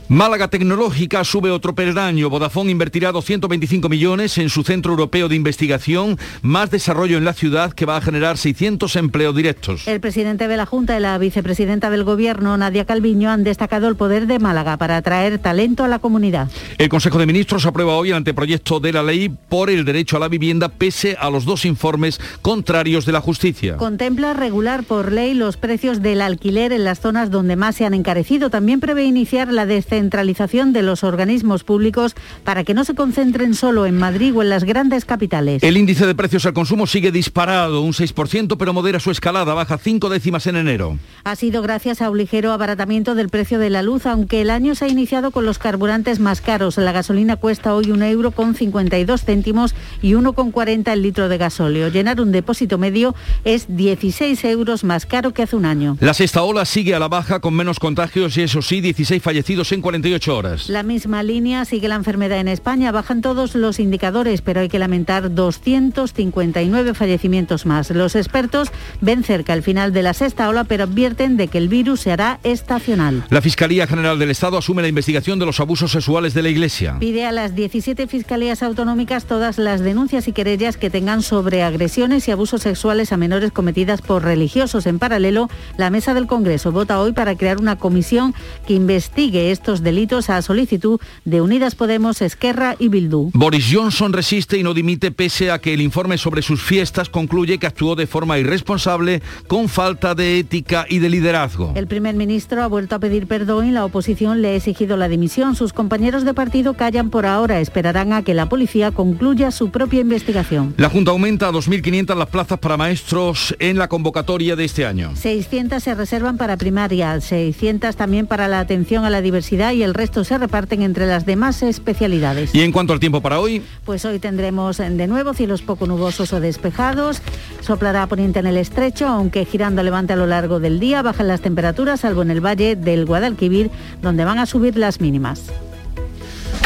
[0.09, 2.31] Málaga Tecnológica sube otro peldaño.
[2.31, 7.73] Vodafone invertirá 225 millones en su centro europeo de investigación, más desarrollo en la ciudad
[7.73, 9.89] que va a generar 600 empleos directos.
[9.89, 13.97] El presidente de la Junta y la vicepresidenta del Gobierno, Nadia Calviño, han destacado el
[13.97, 16.49] poder de Málaga para atraer talento a la comunidad.
[16.79, 20.21] El Consejo de Ministros aprueba hoy el anteproyecto de la ley por el derecho a
[20.21, 23.77] la vivienda pese a los dos informes contrarios de la justicia.
[23.77, 27.95] Contempla regular por ley los precios del alquiler en las zonas donde más se han
[27.95, 28.51] encarecido.
[28.51, 33.87] También prevé iniciar la descentralización de los organismos públicos para que no se concentren solo
[33.87, 35.63] en Madrid o en las grandes capitales.
[35.63, 39.79] El índice de precios al consumo sigue disparado, un 6%, pero modera su escalada, baja
[39.79, 40.99] cinco décimas en enero.
[41.25, 44.75] Ha sido gracias a un ligero abaratamiento del precio de la luz, aunque el año
[44.75, 46.77] se ha iniciado con los carburantes más caros.
[46.77, 51.89] La gasolina cuesta hoy un euro con 52 céntimos y 1,40 el litro de gasóleo.
[51.89, 55.97] Llenar un depósito medio es 16 euros más caro que hace un año.
[56.01, 59.73] La sexta ola sigue a la baja con menos contagios y eso sí, 16 fallecidos
[59.73, 60.69] en 48 horas.
[60.69, 62.91] La misma línea sigue la enfermedad en España.
[62.91, 67.91] Bajan todos los indicadores, pero hay que lamentar 259 fallecimientos más.
[67.91, 71.69] Los expertos ven cerca el final de la sexta ola, pero advierten de que el
[71.69, 73.23] virus se hará estacional.
[73.31, 76.97] La Fiscalía General del Estado asume la investigación de los abusos sexuales de la Iglesia.
[76.99, 82.27] Pide a las 17 fiscalías autonómicas todas las denuncias y querellas que tengan sobre agresiones
[82.27, 84.87] y abusos sexuales a menores cometidas por religiosos.
[84.87, 88.35] En paralelo, la Mesa del Congreso vota hoy para crear una comisión
[88.67, 93.31] que investigue estos delitos a solicitud de Unidas Podemos, Esquerra y Bildu.
[93.33, 97.59] Boris Johnson resiste y no dimite pese a que el informe sobre sus fiestas concluye
[97.59, 101.73] que actuó de forma irresponsable con falta de ética y de liderazgo.
[101.75, 105.09] El primer ministro ha vuelto a pedir perdón y la oposición le ha exigido la
[105.09, 105.55] dimisión.
[105.55, 110.01] Sus compañeros de partido callan por ahora, esperarán a que la policía concluya su propia
[110.01, 110.75] investigación.
[110.77, 115.15] La Junta aumenta a 2.500 las plazas para maestros en la convocatoria de este año.
[115.15, 119.95] 600 se reservan para primaria, 600 también para la atención a la diversidad y el
[119.95, 122.55] resto se reparten entre las demás especialidades.
[122.55, 126.33] Y en cuanto al tiempo para hoy, Pues hoy tendremos de nuevo cielos poco nubosos
[126.33, 127.23] o despejados,
[127.61, 131.29] soplará a poniente en el estrecho, aunque girando levante a lo largo del día, bajan
[131.29, 133.71] las temperaturas, salvo en el valle del Guadalquivir,
[134.03, 135.51] donde van a subir las mínimas.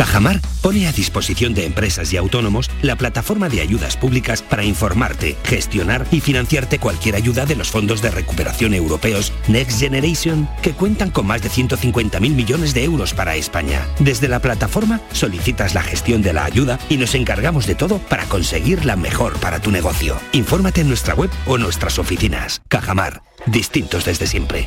[0.00, 5.36] Cajamar pone a disposición de empresas y autónomos la plataforma de ayudas públicas para informarte,
[5.44, 11.10] gestionar y financiarte cualquier ayuda de los fondos de recuperación europeos Next Generation, que cuentan
[11.10, 13.86] con más de 150.000 millones de euros para España.
[13.98, 18.24] Desde la plataforma solicitas la gestión de la ayuda y nos encargamos de todo para
[18.24, 20.16] conseguir la mejor para tu negocio.
[20.32, 22.62] Infórmate en nuestra web o nuestras oficinas.
[22.68, 24.66] Cajamar, distintos desde siempre.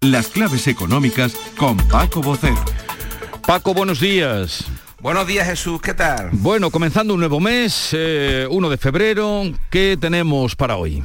[0.00, 2.54] Las claves económicas con Paco Bocero.
[3.44, 4.64] Paco, buenos días.
[5.00, 6.30] Buenos días Jesús, ¿qué tal?
[6.34, 11.02] Bueno, comenzando un nuevo mes, 1 de febrero, ¿qué tenemos para hoy?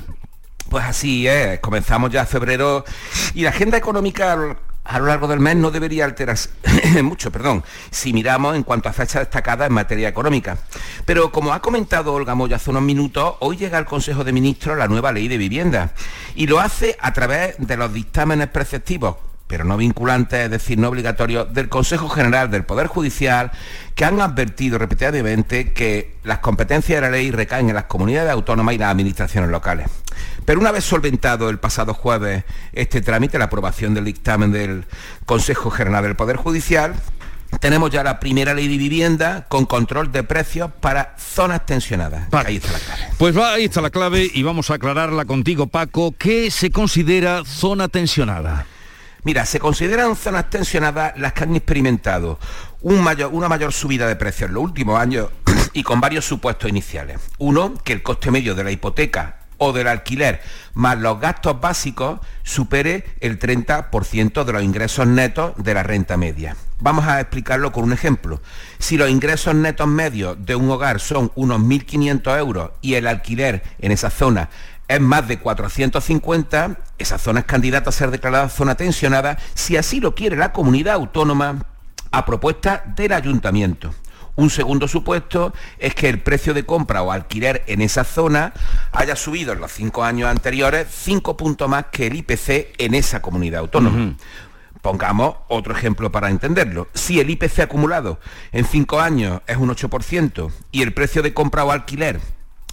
[0.69, 2.85] Pues así es, comenzamos ya febrero
[3.33, 6.49] y la agenda económica a lo largo del mes no debería alterarse
[7.03, 10.57] mucho, perdón, si miramos en cuanto a fechas destacadas en materia económica.
[11.05, 14.77] Pero como ha comentado Olga Moya hace unos minutos, hoy llega al Consejo de Ministros
[14.77, 15.91] la nueva ley de vivienda
[16.35, 19.15] y lo hace a través de los dictámenes preceptivos
[19.53, 23.51] pero no vinculantes, es decir, no obligatorios, del Consejo General del Poder Judicial,
[23.93, 28.73] que han advertido repetidamente que las competencias de la ley recaen en las comunidades autónomas
[28.73, 29.85] y las administraciones locales.
[30.43, 34.85] Pero una vez solventado el pasado jueves este trámite, la aprobación del dictamen del
[35.27, 36.95] Consejo General del Poder Judicial,
[37.59, 42.27] tenemos ya la primera ley de vivienda con control de precios para zonas tensionadas.
[42.31, 43.01] Ahí está la clave.
[43.19, 46.15] Pues va, ahí está la clave y vamos a aclararla contigo, Paco.
[46.17, 48.65] ¿Qué se considera zona tensionada?
[49.23, 52.39] Mira, se consideran zonas tensionadas las que han experimentado
[52.81, 55.29] una mayor subida de precios en los últimos años
[55.73, 57.19] y con varios supuestos iniciales.
[57.37, 60.41] Uno, que el coste medio de la hipoteca o del alquiler
[60.73, 66.57] más los gastos básicos supere el 30% de los ingresos netos de la renta media.
[66.79, 68.41] Vamos a explicarlo con un ejemplo.
[68.77, 73.63] Si los ingresos netos medios de un hogar son unos 1.500 euros y el alquiler
[73.79, 74.49] en esa zona
[74.87, 79.99] es más de 450, esa zona es candidata a ser declarada zona tensionada si así
[79.99, 81.65] lo quiere la comunidad autónoma
[82.11, 83.93] a propuesta del ayuntamiento.
[84.35, 88.53] Un segundo supuesto es que el precio de compra o alquiler en esa zona
[88.91, 93.21] haya subido en los cinco años anteriores cinco puntos más que el IPC en esa
[93.21, 94.15] comunidad autónoma.
[94.81, 96.87] Pongamos otro ejemplo para entenderlo.
[96.93, 98.19] Si el IPC acumulado
[98.51, 102.19] en cinco años es un 8% y el precio de compra o alquiler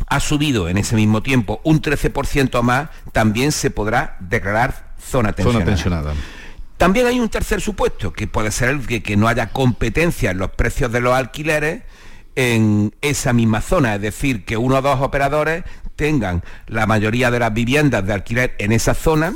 [0.06, 6.14] ha subido en ese mismo tiempo un 13% más, también se podrá declarar zona tensionada.
[6.76, 10.38] También hay un tercer supuesto, que puede ser el que, que no haya competencia en
[10.38, 11.82] los precios de los alquileres
[12.36, 15.64] en esa misma zona, es decir, que uno o dos operadores
[15.96, 19.34] tengan la mayoría de las viviendas de alquiler en esa zona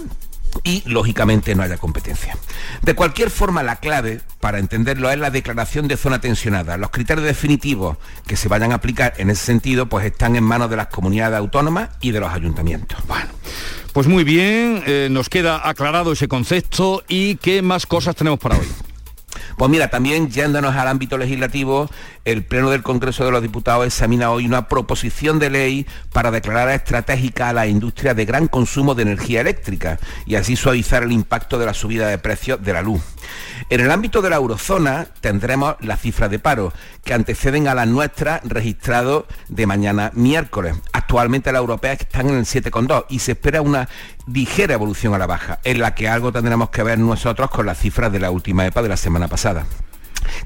[0.63, 2.37] y lógicamente no haya competencia.
[2.83, 6.77] De cualquier forma, la clave para entenderlo es la declaración de zona tensionada.
[6.77, 10.71] Los criterios definitivos que se vayan a aplicar en ese sentido pues están en manos
[10.71, 12.99] de las comunidades autónomas y de los ayuntamientos.
[13.07, 13.29] Bueno.
[13.93, 18.59] Pues muy bien, eh, nos queda aclarado ese concepto y qué más cosas tenemos para
[18.59, 18.67] hoy.
[19.57, 21.91] Pues mira, también yéndonos al ámbito legislativo,
[22.25, 26.71] el Pleno del Congreso de los Diputados examina hoy una proposición de ley para declarar
[26.71, 31.59] estratégica a la industria de gran consumo de energía eléctrica y así suavizar el impacto
[31.59, 33.03] de la subida de precios de la luz.
[33.71, 36.73] En el ámbito de la eurozona tendremos las cifras de paro,
[37.05, 40.75] que anteceden a las nuestras registrado de mañana miércoles.
[40.93, 43.89] Actualmente las europeas están en el 7,2 y se espera una
[44.27, 47.79] ligera evolución a la baja, en la que algo tendremos que ver nosotros con las
[47.79, 49.67] cifras de la última EPA de la semana pasada.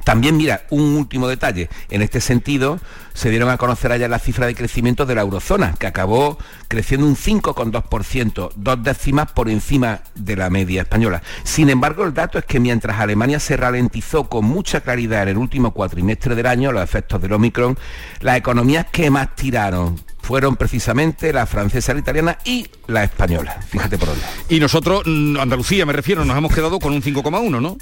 [0.04, 1.68] También, mira, un último detalle.
[1.90, 2.80] En este sentido,
[3.14, 7.06] se dieron a conocer allá la cifra de crecimiento de la eurozona, que acabó creciendo
[7.06, 11.22] un 5,2%, dos décimas por encima de la media española.
[11.42, 15.38] Sin embargo, el dato es que mientras Alemania se ralentizó con mucha claridad en el
[15.38, 17.76] último cuatrimestre del año, los efectos del Omicron,
[18.20, 23.60] las economías que más tiraron fueron precisamente la francesa, la italiana y la española.
[23.66, 24.22] Fíjate por dónde.
[24.50, 27.78] Y nosotros, mm, Andalucía me refiero, nos hemos quedado con un 5,1, ¿no?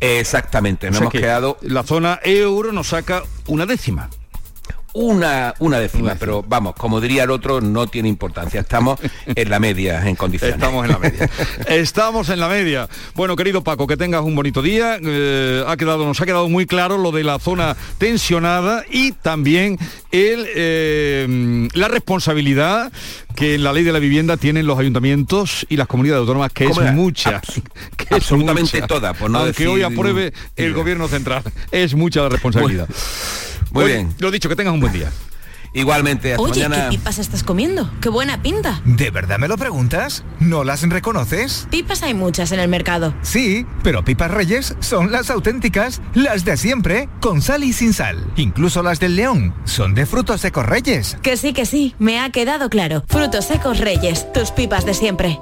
[0.00, 1.58] Exactamente, nos hemos quedado...
[1.62, 4.10] La zona euro nos saca una décima
[4.94, 8.60] una, una décima, pero vamos, como diría el otro, no tiene importancia.
[8.60, 10.54] Estamos en la media, en condiciones.
[10.54, 11.28] Estamos en la media.
[11.68, 12.88] Estamos en la media.
[13.14, 14.98] Bueno, querido Paco, que tengas un bonito día.
[15.02, 19.78] Eh, ha quedado, nos ha quedado muy claro lo de la zona tensionada y también
[20.12, 22.92] el, eh, la responsabilidad
[23.34, 26.66] que en la ley de la vivienda tienen los ayuntamientos y las comunidades autónomas, que
[26.66, 27.42] es mucha.
[27.96, 31.42] que absolutamente toda, por no Aunque hoy apruebe el gobierno central.
[31.72, 32.88] Es mucha la responsabilidad.
[33.74, 34.14] Muy bien.
[34.18, 35.10] Lo dicho, que tengas un buen día.
[35.76, 37.90] Igualmente, Oye, ¿qué pipas estás comiendo?
[38.00, 38.80] ¡Qué buena pinta!
[38.84, 40.22] ¿De verdad me lo preguntas?
[40.38, 41.66] ¿No las reconoces?
[41.68, 43.12] Pipas hay muchas en el mercado.
[43.22, 48.24] Sí, pero pipas reyes son las auténticas, las de siempre, con sal y sin sal.
[48.36, 51.18] Incluso las del león son de frutos secos reyes.
[51.22, 53.02] Que sí, que sí, me ha quedado claro.
[53.08, 55.40] Frutos secos reyes, tus pipas de siempre.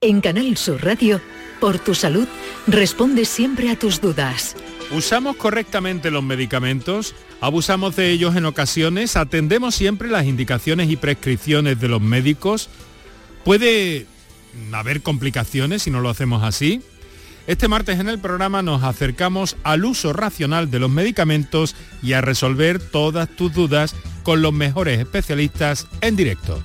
[0.00, 1.20] En Canal Sur Radio,
[1.60, 2.28] por tu salud,
[2.68, 4.54] responde siempre a tus dudas
[4.94, 7.16] ¿Usamos correctamente los medicamentos?
[7.40, 9.16] ¿Abusamos de ellos en ocasiones?
[9.16, 12.68] ¿Atendemos siempre las indicaciones y prescripciones de los médicos?
[13.44, 14.06] ¿Puede
[14.72, 16.80] haber complicaciones si no lo hacemos así?
[17.48, 22.20] Este martes en el programa nos acercamos al uso racional de los medicamentos y a
[22.20, 26.64] resolver todas tus dudas con los mejores especialistas en directo.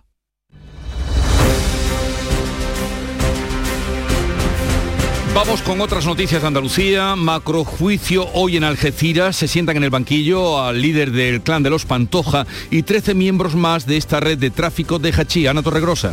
[5.33, 7.15] Vamos con otras noticias de Andalucía.
[7.15, 9.37] Macrojuicio hoy en Algeciras.
[9.37, 13.55] Se sientan en el banquillo al líder del clan de los Pantoja y 13 miembros
[13.55, 15.47] más de esta red de tráfico de Hachí.
[15.47, 16.11] Ana Torregrosa.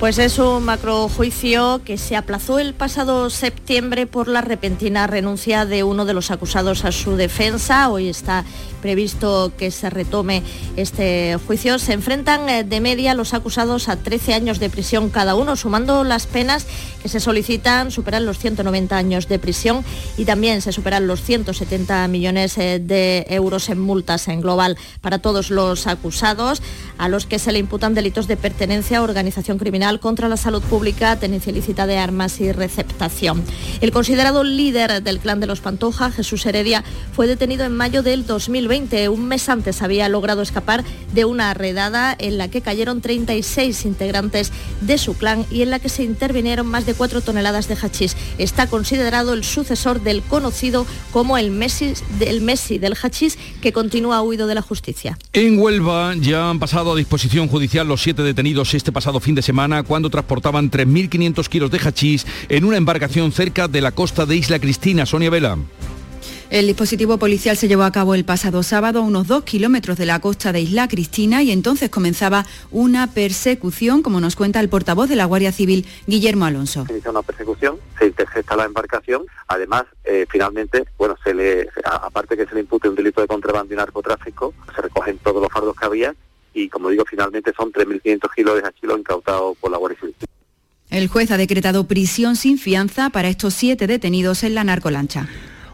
[0.00, 5.84] Pues es un macrojuicio que se aplazó el pasado septiembre por la repentina renuncia de
[5.84, 7.88] uno de los acusados a su defensa.
[7.88, 8.44] Hoy está
[8.82, 10.42] previsto que se retome
[10.76, 11.78] este juicio.
[11.78, 16.04] Se enfrentan eh, de media los acusados a 13 años de prisión cada uno, sumando
[16.04, 16.66] las penas
[17.00, 19.84] que se solicitan, superan los 190 años de prisión
[20.18, 25.20] y también se superan los 170 millones eh, de euros en multas en global para
[25.20, 26.60] todos los acusados,
[26.98, 30.62] a los que se le imputan delitos de pertenencia a organización criminal contra la salud
[30.62, 33.42] pública, tenencia ilícita de armas y receptación.
[33.80, 38.26] El considerado líder del clan de los Pantoja, Jesús Heredia, fue detenido en mayo del
[38.26, 38.71] 2020.
[38.72, 44.50] Un mes antes había logrado escapar de una redada en la que cayeron 36 integrantes
[44.80, 48.16] de su clan y en la que se intervinieron más de 4 toneladas de hachís.
[48.38, 54.22] Está considerado el sucesor del conocido como el Messi del Messi del hachís que continúa
[54.22, 55.18] huido de la justicia.
[55.34, 59.42] En Huelva ya han pasado a disposición judicial los siete detenidos este pasado fin de
[59.42, 64.36] semana cuando transportaban 3.500 kilos de hachís en una embarcación cerca de la costa de
[64.36, 65.04] Isla Cristina.
[65.04, 65.58] Sonia Vela.
[66.52, 70.04] El dispositivo policial se llevó a cabo el pasado sábado a unos dos kilómetros de
[70.04, 75.08] la costa de Isla Cristina y entonces comenzaba una persecución, como nos cuenta el portavoz
[75.08, 76.84] de la Guardia Civil, Guillermo Alonso.
[76.84, 82.36] Se inicia una persecución, se intercepta la embarcación, además, eh, finalmente, bueno, se le, aparte
[82.36, 85.74] que se le impute un delito de contrabando y narcotráfico, se recogen todos los fardos
[85.74, 86.14] que había
[86.52, 90.16] y, como digo, finalmente son 3.500 kilos de hachilo incautados por la Guardia Civil.
[90.90, 95.30] El juez ha decretado prisión sin fianza para estos siete detenidos en la narcolancha.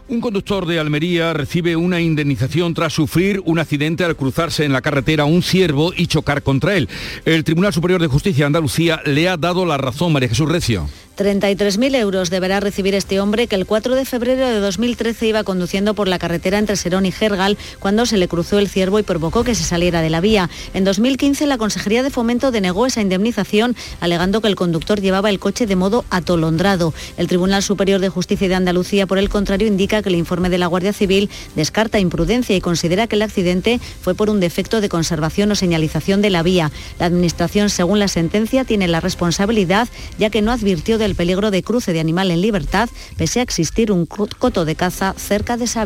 [0.09, 4.81] Un conductor de Almería recibe una indemnización tras sufrir un accidente al cruzarse en la
[4.81, 6.89] carretera un ciervo y chocar contra él.
[7.25, 10.89] El Tribunal Superior de Justicia de Andalucía le ha dado la razón, María Jesús Recio.
[11.19, 15.93] 33.000 euros deberá recibir este hombre que el 4 de febrero de 2013 iba conduciendo
[15.93, 19.43] por la carretera entre Serón y Gergal cuando se le cruzó el ciervo y provocó
[19.43, 20.49] que se saliera de la vía.
[20.73, 25.39] En 2015 la Consejería de Fomento denegó esa indemnización alegando que el conductor llevaba el
[25.39, 26.93] coche de modo atolondrado.
[27.17, 30.57] El Tribunal Superior de Justicia de Andalucía, por el contrario, indica que el informe de
[30.57, 34.87] la Guardia Civil descarta imprudencia y considera que el accidente fue por un defecto de
[34.87, 36.71] conservación o señalización de la vía.
[36.97, 41.51] La Administración, según la sentencia, tiene la responsabilidad ya que no advirtió de el peligro
[41.51, 45.65] de cruce de animal en libertad, pese a existir un coto de caza cerca de
[45.65, 45.79] esa.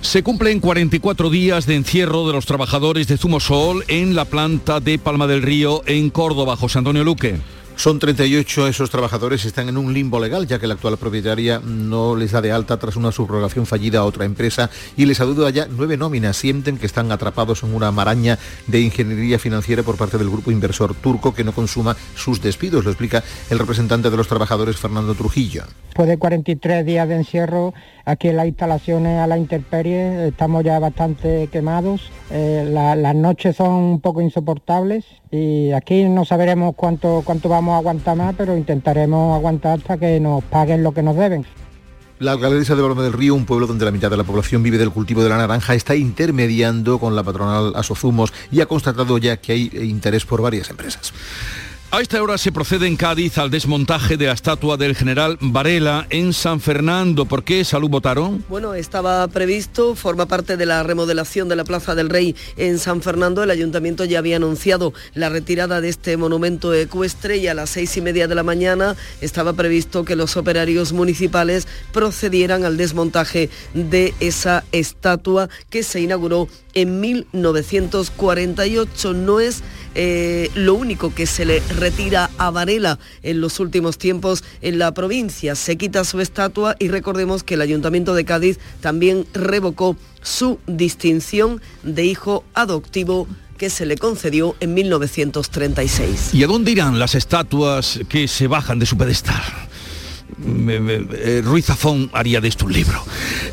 [0.00, 4.98] Se cumplen 44 días de encierro de los trabajadores de Zumosol en la planta de
[4.98, 6.56] Palma del Río en Córdoba.
[6.56, 7.36] José Antonio Luque.
[7.76, 12.14] Son 38 esos trabajadores, están en un limbo legal, ya que la actual propietaria no
[12.16, 15.66] les da de alta tras una subrogación fallida a otra empresa y les adeuda ya
[15.68, 16.36] nueve nóminas.
[16.36, 20.94] Sienten que están atrapados en una maraña de ingeniería financiera por parte del grupo inversor
[20.94, 25.64] turco que no consuma sus despidos, lo explica el representante de los trabajadores, Fernando Trujillo.
[25.88, 27.74] Después de 43 días de encierro,
[28.04, 33.72] aquí en las instalaciones a la intemperie estamos ya bastante quemados, eh, las noches son
[33.72, 39.34] un poco insoportables y aquí no sabremos cuánto, cuánto vamos a aguantar más, pero intentaremos
[39.34, 41.46] aguantar hasta que nos paguen lo que nos deben.
[42.20, 44.78] La alcaldesa de Palma del Río, un pueblo donde la mitad de la población vive
[44.78, 49.36] del cultivo de la naranja, está intermediando con la patronal Asozumos y ha constatado ya
[49.38, 51.12] que hay interés por varias empresas.
[51.94, 56.08] A esta hora se procede en Cádiz al desmontaje de la estatua del general Varela
[56.10, 57.24] en San Fernando.
[57.24, 58.44] ¿Por qué Salud votaron?
[58.48, 63.00] Bueno, estaba previsto, forma parte de la remodelación de la Plaza del Rey en San
[63.00, 63.44] Fernando.
[63.44, 67.96] El ayuntamiento ya había anunciado la retirada de este monumento ecuestre y a las seis
[67.96, 74.14] y media de la mañana estaba previsto que los operarios municipales procedieran al desmontaje de
[74.18, 79.12] esa estatua que se inauguró en 1948.
[79.12, 79.62] No es
[79.94, 84.94] eh, lo único que se le retira a Varela en los últimos tiempos en la
[84.94, 85.54] provincia.
[85.54, 91.60] Se quita su estatua y recordemos que el Ayuntamiento de Cádiz también revocó su distinción
[91.82, 93.28] de hijo adoptivo
[93.58, 96.32] que se le concedió en 1936.
[96.32, 99.42] ¿Y a dónde irán las estatuas que se bajan de su pedestal?
[100.42, 103.02] Eh, Ruiz Zafón haría de esto un libro.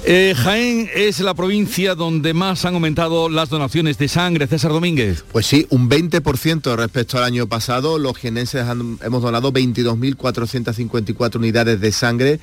[0.05, 4.47] Eh, Jaén es la provincia donde más han aumentado las donaciones de sangre.
[4.47, 5.23] César Domínguez.
[5.31, 7.99] Pues sí, un 20% respecto al año pasado.
[7.99, 12.39] Los jienenses hemos donado 22.454 unidades de sangre.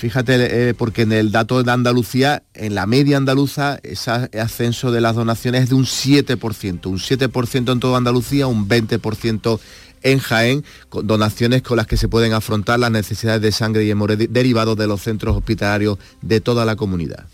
[0.00, 4.10] Fíjate, eh, porque en el dato de Andalucía, en la media andaluza, ese
[4.40, 6.86] ascenso de las donaciones es de un 7%.
[6.86, 9.60] Un 7% en toda Andalucía, un 20%
[10.02, 13.90] en Jaén, con donaciones con las que se pueden afrontar las necesidades de sangre y
[13.90, 17.26] hemorroide derivados de los centros hospitalarios de toda la comunidad.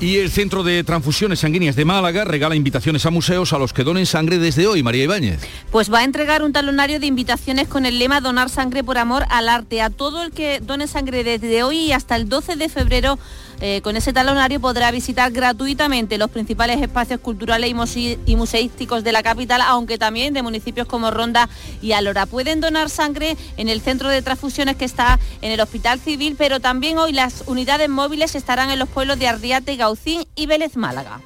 [0.00, 3.84] Y el Centro de Transfusiones Sanguíneas de Málaga regala invitaciones a museos a los que
[3.84, 4.82] donen sangre desde hoy.
[4.82, 5.40] María Ibáñez.
[5.70, 9.24] Pues va a entregar un talonario de invitaciones con el lema Donar sangre por amor
[9.30, 12.68] al arte a todo el que done sangre desde hoy y hasta el 12 de
[12.68, 13.16] febrero
[13.60, 19.22] eh, con ese talonario podrá visitar gratuitamente los principales espacios culturales y, museísticos de la
[19.22, 21.48] capital, aunque también de municipios como Ronda
[21.80, 22.26] y Alora.
[22.26, 26.60] Pueden donar sangre en el centro de transfusiones que está en el Hospital Civil, pero
[26.60, 31.20] también hoy las unidades móviles estarán en los pueblos de Ardiate, Gaucín y Vélez Málaga.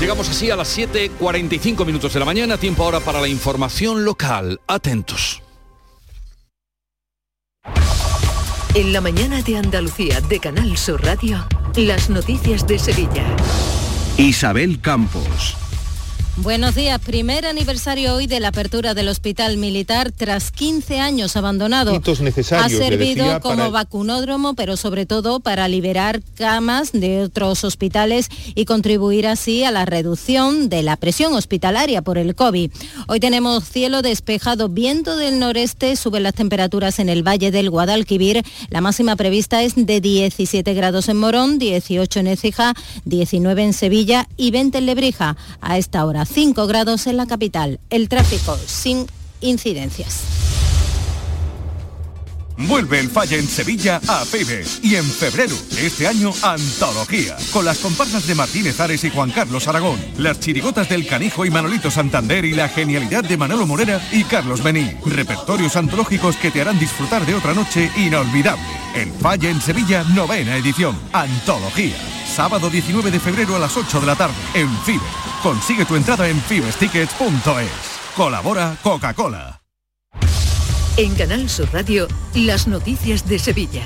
[0.00, 4.60] Llegamos así a las 7.45 minutos de la mañana, tiempo ahora para la información local.
[4.66, 5.43] Atentos.
[8.74, 11.46] En la mañana de Andalucía de Canal Sur Radio,
[11.76, 13.24] las noticias de Sevilla.
[14.18, 15.63] Isabel Campos.
[16.38, 17.00] Buenos días.
[17.00, 21.92] Primer aniversario hoy de la apertura del Hospital Militar tras 15 años abandonado.
[21.94, 29.28] ha servido como vacunódromo, pero sobre todo para liberar camas de otros hospitales y contribuir
[29.28, 32.72] así a la reducción de la presión hospitalaria por el COVID.
[33.06, 38.42] Hoy tenemos cielo despejado, viento del noreste, suben las temperaturas en el Valle del Guadalquivir.
[38.70, 42.74] La máxima prevista es de 17 grados en Morón, 18 en Écija,
[43.04, 45.36] 19 en Sevilla y 20 en Lebrija.
[45.60, 47.80] A esta hora 5 grados en la capital.
[47.90, 49.06] El tráfico sin
[49.40, 50.22] incidencias.
[52.56, 57.78] Vuelve el Falla en Sevilla a FIBE y en febrero, este año, Antología, con las
[57.78, 62.44] comparsas de Martínez Ares y Juan Carlos Aragón, las chirigotas del Canijo y Manolito Santander
[62.44, 64.92] y la genialidad de Manolo Morera y Carlos Bení.
[65.04, 68.62] Repertorios antológicos que te harán disfrutar de otra noche inolvidable.
[68.94, 70.96] El Falla en Sevilla, novena edición.
[71.12, 71.96] Antología.
[72.34, 75.04] Sábado 19 de febrero a las 8 de la tarde en FIBE.
[75.40, 77.70] Consigue tu entrada en fibestickets.es.
[78.16, 79.60] Colabora Coca-Cola.
[80.96, 83.84] En Canal Sur Radio, las noticias de Sevilla.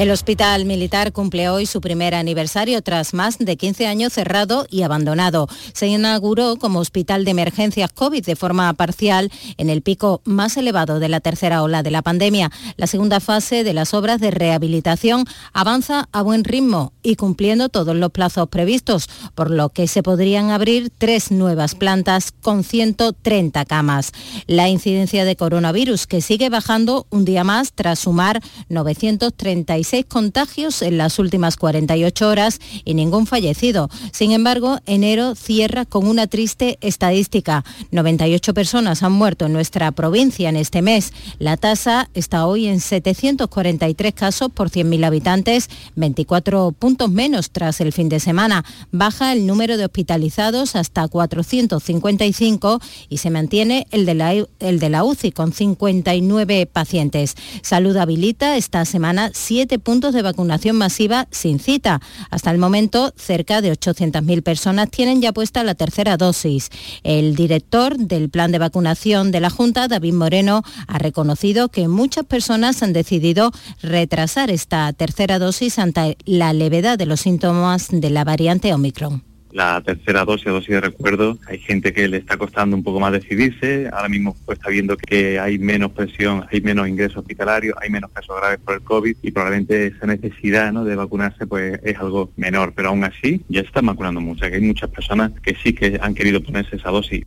[0.00, 4.80] El Hospital Militar cumple hoy su primer aniversario tras más de 15 años cerrado y
[4.80, 5.46] abandonado.
[5.74, 11.00] Se inauguró como hospital de emergencias COVID de forma parcial en el pico más elevado
[11.00, 12.50] de la tercera ola de la pandemia.
[12.78, 17.94] La segunda fase de las obras de rehabilitación avanza a buen ritmo y cumpliendo todos
[17.94, 24.12] los plazos previstos, por lo que se podrían abrir tres nuevas plantas con 130 camas.
[24.46, 28.40] La incidencia de coronavirus que sigue bajando un día más tras sumar
[28.70, 33.88] 936 contagios en las últimas 48 horas y ningún fallecido.
[34.12, 37.64] Sin embargo, enero cierra con una triste estadística.
[37.90, 41.12] 98 personas han muerto en nuestra provincia en este mes.
[41.38, 47.92] La tasa está hoy en 743 casos por 100.000 habitantes, 24 puntos menos tras el
[47.92, 48.64] fin de semana.
[48.92, 54.88] Baja el número de hospitalizados hasta 455 y se mantiene el de la, el de
[54.88, 57.34] la UCI con 59 pacientes.
[57.62, 62.00] Salud habilita esta semana 7 puntos de vacunación masiva sin cita.
[62.30, 66.70] Hasta el momento, cerca de 800.000 personas tienen ya puesta la tercera dosis.
[67.02, 72.24] El director del plan de vacunación de la Junta, David Moreno, ha reconocido que muchas
[72.24, 73.52] personas han decidido
[73.82, 79.80] retrasar esta tercera dosis ante la levedad de los síntomas de la variante Omicron la
[79.80, 81.38] tercera dosis dosis de recuerdo.
[81.46, 83.88] Hay gente que le está costando un poco más decidirse.
[83.92, 88.10] Ahora mismo pues, está viendo que hay menos presión, hay menos ingresos hospitalarios, hay menos
[88.12, 90.84] casos graves por el COVID y probablemente esa necesidad ¿no?
[90.84, 92.72] de vacunarse pues es algo menor.
[92.74, 94.48] Pero aún así ya se están vacunando mucho.
[94.48, 97.24] Que hay muchas personas que sí que han querido ponerse esa dosis.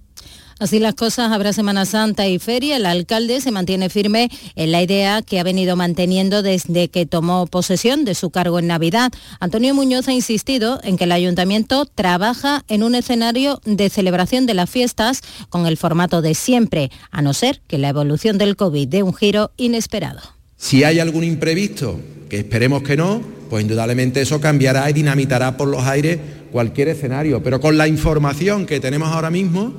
[0.64, 2.78] Así las cosas, habrá Semana Santa y feria.
[2.78, 7.47] El alcalde se mantiene firme en la idea que ha venido manteniendo desde que tomó
[7.47, 9.11] posesión de su cargo en Navidad.
[9.41, 14.53] Antonio Muñoz ha insistido en que el ayuntamiento trabaja en un escenario de celebración de
[14.53, 18.88] las fiestas con el formato de siempre, a no ser que la evolución del COVID
[18.88, 20.22] dé un giro inesperado.
[20.55, 21.99] Si hay algún imprevisto,
[22.30, 26.20] que esperemos que no, pues indudablemente eso cambiará y dinamitará por los aires
[26.53, 27.43] cualquier escenario.
[27.43, 29.74] Pero con la información que tenemos ahora mismo,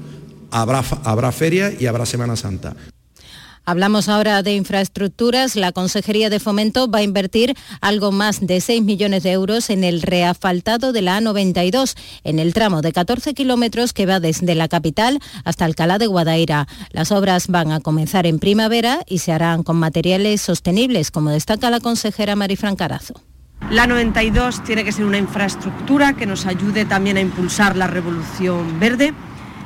[0.51, 2.75] habrá, habrá feria y habrá Semana Santa.
[3.67, 5.57] Hablamos ahora de infraestructuras.
[5.57, 9.85] La Consejería de Fomento va a invertir algo más de 6 millones de euros en
[9.85, 14.69] el reasfaltado de la A92, en el tramo de 14 kilómetros que va desde la
[14.69, 16.69] capital hasta Alcalá de Guadaira.
[16.91, 21.71] Las obras van a comenzar en primavera y se harán con materiales sostenibles, como destaca
[21.71, 23.15] la consejera Marifran Carazo.
[23.71, 28.79] La 92 tiene que ser una infraestructura que nos ayude también a impulsar la revolución
[28.79, 29.15] verde,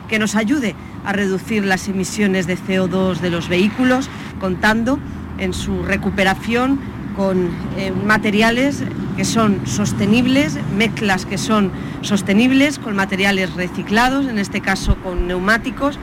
[0.09, 4.09] que nos ayude a reducir las emisiones de CO2 de los vehículos,
[4.41, 4.99] contando
[5.39, 6.81] en su recuperación
[7.17, 8.83] con eh, materiales
[9.17, 15.99] que son sostenibles, mezclas que son sostenibles, con materiales reciclados, en este caso con neumáticos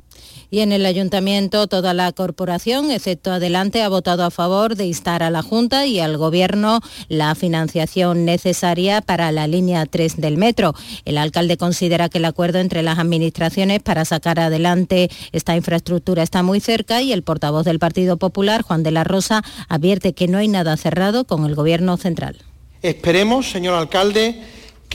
[0.49, 5.23] y en el ayuntamiento toda la corporación, excepto Adelante, ha votado a favor de instar
[5.23, 10.73] a la Junta y al Gobierno la financiación necesaria para la línea 3 del metro.
[11.05, 16.43] El alcalde considera que el acuerdo entre las administraciones para sacar adelante esta infraestructura está
[16.43, 20.37] muy cerca y el portavoz del Partido Popular, Juan de la Rosa, advierte que no
[20.37, 22.37] hay nada cerrado con el Gobierno central.
[22.81, 24.41] Esperemos, señor alcalde,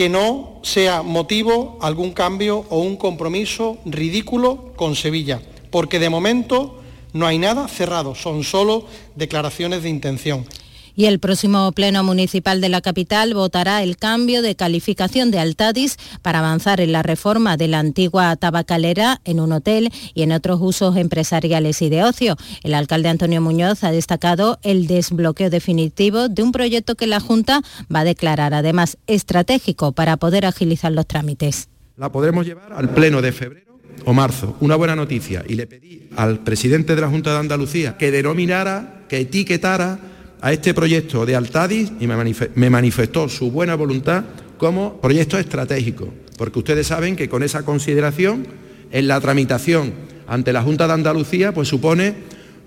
[0.01, 6.81] que no sea motivo algún cambio o un compromiso ridículo con Sevilla, porque de momento
[7.13, 10.47] no hay nada cerrado, son solo declaraciones de intención
[10.95, 15.97] y el próximo Pleno Municipal de la capital votará el cambio de calificación de Altadis
[16.23, 20.61] para avanzar en la reforma de la antigua tabacalera en un hotel y en otros
[20.63, 22.37] usos empresariales y de ocio.
[22.63, 27.63] El alcalde Antonio Muñoz ha destacado el desbloqueo definitivo de un proyecto que la Junta
[27.95, 31.69] va a declarar además estratégico para poder agilizar los trámites.
[31.97, 33.71] La podremos llevar al Pleno de febrero
[34.05, 34.57] o marzo.
[34.61, 35.45] Una buena noticia.
[35.47, 39.99] Y le pedí al presidente de la Junta de Andalucía que denominara, que etiquetara
[40.41, 44.25] a este proyecto de Altadis y me manifestó su buena voluntad
[44.59, 48.47] como proyecto estratégico, porque ustedes saben que con esa consideración
[48.91, 49.95] en la tramitación
[50.27, 52.15] ante la Junta de Andalucía pues supone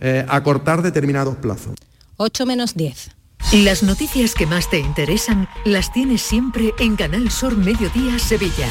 [0.02, 1.76] eh, acortar determinados plazos.
[2.18, 3.12] 8 menos 10.
[3.54, 8.68] Las noticias que más te interesan las tienes siempre en Canal Sur Mediodía Sevilla.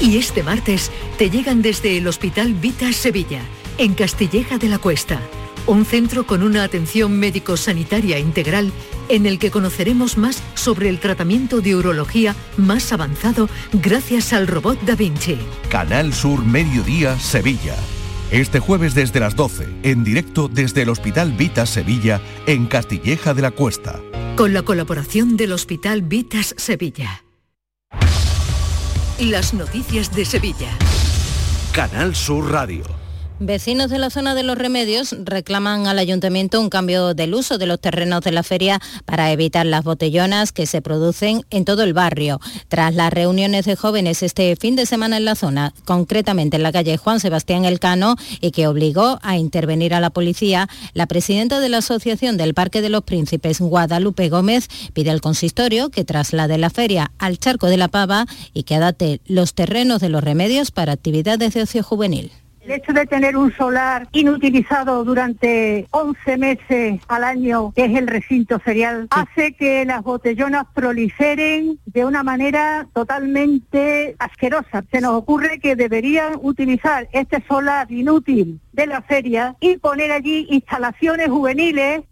[0.00, 3.40] Y este martes te llegan desde el Hospital Vita Sevilla,
[3.78, 5.20] en Castilleja de la Cuesta
[5.66, 8.72] un centro con una atención médico-sanitaria integral
[9.08, 14.80] en el que conoceremos más sobre el tratamiento de urología más avanzado gracias al robot
[14.82, 15.38] Da Vinci.
[15.68, 17.76] Canal Sur Mediodía Sevilla.
[18.30, 23.42] Este jueves desde las 12, en directo desde el Hospital Vitas Sevilla, en Castilleja de
[23.42, 24.00] la Cuesta.
[24.36, 27.22] Con la colaboración del Hospital Vitas Sevilla.
[29.20, 30.76] Las noticias de Sevilla.
[31.72, 33.05] Canal Sur Radio.
[33.38, 37.66] Vecinos de la zona de los remedios reclaman al ayuntamiento un cambio del uso de
[37.66, 41.92] los terrenos de la feria para evitar las botellonas que se producen en todo el
[41.92, 42.40] barrio.
[42.68, 46.72] Tras las reuniones de jóvenes este fin de semana en la zona, concretamente en la
[46.72, 51.68] calle Juan Sebastián Elcano, y que obligó a intervenir a la policía, la presidenta de
[51.68, 56.70] la Asociación del Parque de los Príncipes, Guadalupe Gómez, pide al consistorio que traslade la
[56.70, 58.24] feria al Charco de la Pava
[58.54, 62.32] y que adapte los terrenos de los remedios para actividades de ocio juvenil.
[62.66, 68.08] El hecho de tener un solar inutilizado durante 11 meses al año, que es el
[68.08, 74.82] recinto ferial, hace que las botellonas proliferen de una manera totalmente asquerosa.
[74.90, 80.48] Se nos ocurre que deberían utilizar este solar inútil de la feria y poner allí
[80.50, 82.02] instalaciones juveniles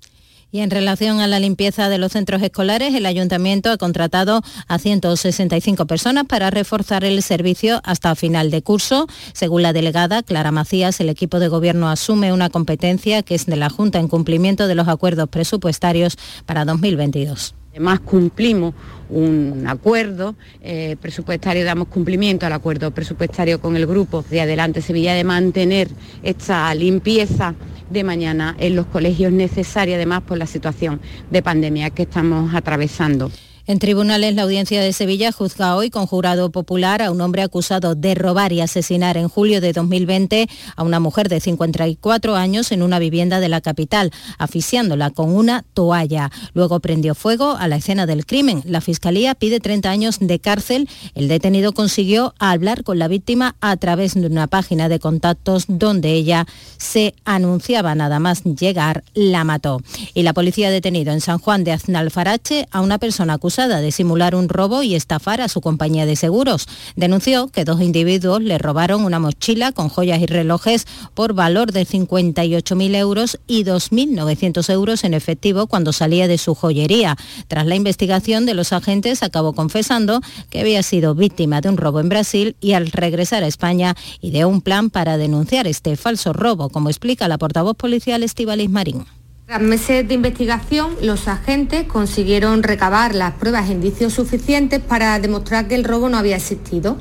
[0.55, 4.79] y en relación a la limpieza de los centros escolares, el ayuntamiento ha contratado a
[4.79, 9.09] 165 personas para reforzar el servicio hasta final de curso.
[9.33, 13.57] Según la delegada Clara Macías, el equipo de gobierno asume una competencia que es de
[13.57, 17.57] la Junta en cumplimiento de los acuerdos presupuestarios para 2022.
[17.73, 18.75] Además cumplimos
[19.11, 25.15] un acuerdo eh, presupuestario, damos cumplimiento al acuerdo presupuestario con el grupo de Adelante Sevilla
[25.15, 25.89] de mantener
[26.23, 27.57] esta limpieza
[27.95, 33.31] de mañana en los colegios necesaria además por la situación de pandemia que estamos atravesando.
[33.67, 37.95] En tribunales, la audiencia de Sevilla juzga hoy con jurado popular a un hombre acusado
[37.95, 42.83] de robar y asesinar en julio de 2020 a una mujer de 54 años en
[42.83, 46.31] una vivienda de la capital, asfixiándola con una toalla.
[46.53, 48.63] Luego prendió fuego a la escena del crimen.
[48.67, 50.87] La fiscalía pide 30 años de cárcel.
[51.15, 56.13] El detenido consiguió hablar con la víctima a través de una página de contactos donde
[56.13, 56.47] ella
[56.77, 59.81] se anunciaba nada más llegar, la mató.
[60.13, 63.93] Y la policía ha detenido en San Juan de Aznalfarache a una persona acusada de
[63.93, 66.67] simular un robo y estafar a su compañía de seguros.
[66.97, 71.87] Denunció que dos individuos le robaron una mochila con joyas y relojes por valor de
[71.87, 77.17] 58.000 euros y 2.900 euros en efectivo cuando salía de su joyería.
[77.47, 82.01] Tras la investigación de los agentes acabó confesando que había sido víctima de un robo
[82.01, 86.71] en Brasil y al regresar a España ideó un plan para denunciar este falso robo,
[86.71, 89.05] como explica la portavoz policial Estivalis Marín.
[89.47, 95.69] Tras meses de investigación, los agentes consiguieron recabar las pruebas e indicios suficientes para demostrar
[95.69, 96.97] que el robo no había existido,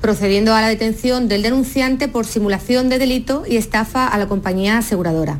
[0.00, 4.78] procediendo a la detención del denunciante por simulación de delito y estafa a la compañía
[4.78, 5.38] aseguradora.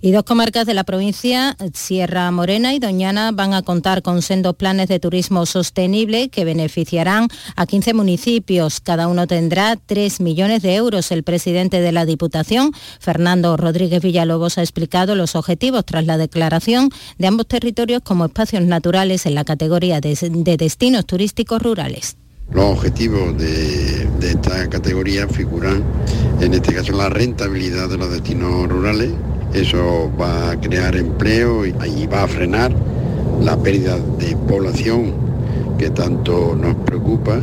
[0.00, 4.54] Y dos comarcas de la provincia, Sierra Morena y Doñana, van a contar con sendos
[4.54, 8.80] planes de turismo sostenible que beneficiarán a 15 municipios.
[8.80, 11.10] Cada uno tendrá 3 millones de euros.
[11.10, 16.90] El presidente de la Diputación, Fernando Rodríguez Villalobos, ha explicado los objetivos tras la declaración
[17.18, 20.16] de ambos territorios como espacios naturales en la categoría de,
[20.58, 22.16] destinos turísticos rurales.
[22.52, 25.82] Los objetivos de, esta categoría figuran,
[26.40, 29.10] en este caso, la rentabilidad de los destinos rurales,
[29.54, 32.72] eso va a crear empleo y va a frenar
[33.40, 35.12] la pérdida de población
[35.78, 37.40] que tanto nos preocupa.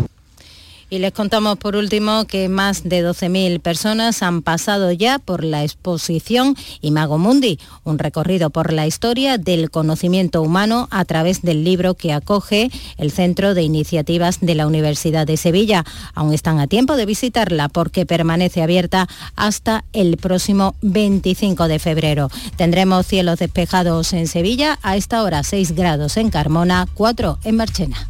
[0.94, 5.64] Y les contamos por último que más de 12.000 personas han pasado ya por la
[5.64, 11.96] exposición Imago Mundi, un recorrido por la historia del conocimiento humano a través del libro
[11.96, 15.84] que acoge el Centro de Iniciativas de la Universidad de Sevilla.
[16.14, 22.30] Aún están a tiempo de visitarla porque permanece abierta hasta el próximo 25 de febrero.
[22.56, 28.10] Tendremos cielos despejados en Sevilla, a esta hora 6 grados en Carmona, 4 en Marchena.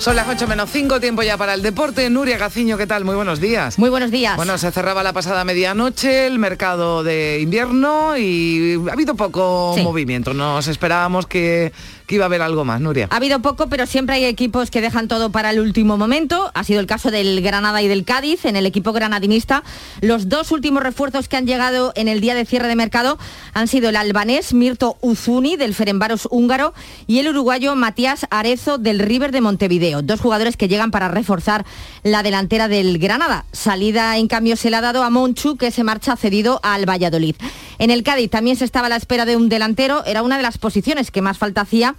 [0.00, 2.08] Son las 8 menos 5, tiempo ya para el deporte.
[2.08, 3.04] Nuria Gaciño, ¿qué tal?
[3.04, 3.78] Muy buenos días.
[3.78, 4.34] Muy buenos días.
[4.34, 10.32] Bueno, se cerraba la pasada medianoche el mercado de invierno y ha habido poco movimiento.
[10.32, 11.74] Nos esperábamos que
[12.16, 13.08] iba a haber algo más, Nuria.
[13.10, 16.50] Ha habido poco, pero siempre hay equipos que dejan todo para el último momento.
[16.54, 18.44] Ha sido el caso del Granada y del Cádiz.
[18.44, 19.62] En el equipo granadinista,
[20.00, 23.18] los dos últimos refuerzos que han llegado en el día de cierre de mercado
[23.54, 26.74] han sido el albanés Mirto Uzuni del Ferenbaros húngaro
[27.06, 30.02] y el uruguayo Matías Arezo del River de Montevideo.
[30.02, 31.64] Dos jugadores que llegan para reforzar
[32.02, 33.44] la delantera del Granada.
[33.52, 37.36] Salida en cambio se le ha dado a Monchu que se marcha cedido al Valladolid.
[37.78, 40.04] En el Cádiz también se estaba a la espera de un delantero.
[40.04, 41.94] Era una de las posiciones que más falta hacía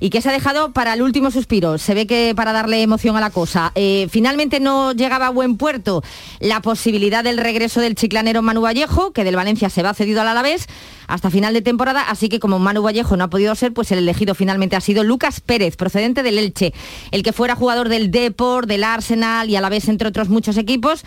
[0.00, 1.78] y que se ha dejado para el último suspiro.
[1.78, 3.72] Se ve que para darle emoción a la cosa.
[3.74, 6.02] Eh, finalmente no llegaba a buen puerto
[6.40, 10.28] la posibilidad del regreso del chiclanero Manu Vallejo, que del Valencia se va cedido al
[10.28, 10.66] Alavés
[11.06, 13.98] hasta final de temporada, así que como Manu Vallejo no ha podido ser, pues el
[13.98, 16.72] elegido finalmente ha sido Lucas Pérez, procedente del Elche,
[17.12, 20.56] el que fuera jugador del Deport, del Arsenal y a la vez entre otros muchos
[20.56, 21.04] equipos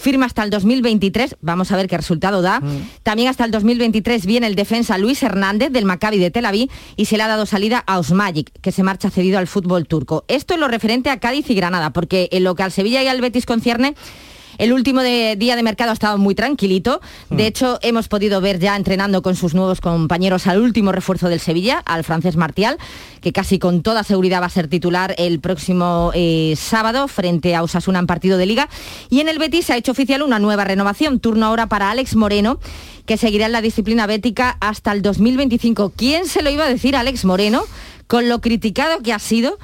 [0.00, 2.60] firma hasta el 2023, vamos a ver qué resultado da.
[2.60, 2.88] Mm.
[3.02, 7.04] También hasta el 2023 viene el defensa Luis Hernández del Maccabi de Tel Aviv y
[7.04, 10.24] se le ha dado salida a Osmagic, que se marcha cedido al fútbol turco.
[10.26, 13.08] Esto es lo referente a Cádiz y Granada, porque en lo que al Sevilla y
[13.08, 13.94] al Betis concierne,
[14.60, 17.00] el último día de mercado ha estado muy tranquilito.
[17.30, 17.46] De mm.
[17.46, 21.78] hecho, hemos podido ver ya entrenando con sus nuevos compañeros al último refuerzo del Sevilla,
[21.86, 22.76] al francés Martial,
[23.22, 27.62] que casi con toda seguridad va a ser titular el próximo eh, sábado frente a
[27.62, 28.68] Osasuna en partido de liga.
[29.08, 31.20] Y en el Betis se ha hecho oficial una nueva renovación.
[31.20, 32.60] Turno ahora para Alex Moreno
[33.06, 35.94] que seguirá en la disciplina bética hasta el 2025.
[35.96, 37.64] ¿Quién se lo iba a decir Alex Moreno?
[38.06, 39.58] Con lo criticado que ha sido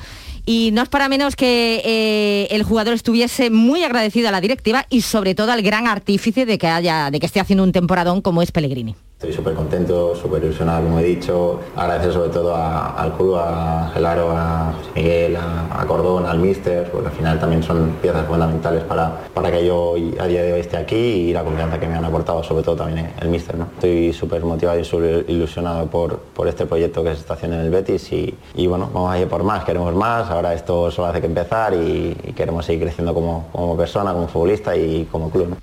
[0.47, 4.87] y no es para menos que eh, el jugador estuviese muy agradecido a la directiva
[4.89, 8.23] y sobre todo al gran artífice de que haya, de que esté haciendo un temporadón
[8.23, 8.95] como es Pellegrini.
[9.19, 11.59] Estoy súper contento, súper ilusionado, como he dicho.
[11.75, 17.15] Agradecer sobre todo al club, a Gelaro, a Miguel, a, Cordón, al Mister, porque al
[17.15, 20.97] final también son piezas fundamentales para, para que yo a día de hoy esté aquí
[20.97, 23.57] y la confianza que me han aportado, sobre todo también el Mister.
[23.57, 23.69] ¿no?
[23.77, 27.65] Estoy súper motivado y súper ilusionado por, por este proyecto que se está haciendo en
[27.65, 30.29] el Betis y, y, bueno, vamos a ir por más, queremos más.
[30.29, 34.77] Ahora esto solo hace que empezar y, queremos seguir creciendo como, como persona, como futbolista
[34.77, 35.57] y como club.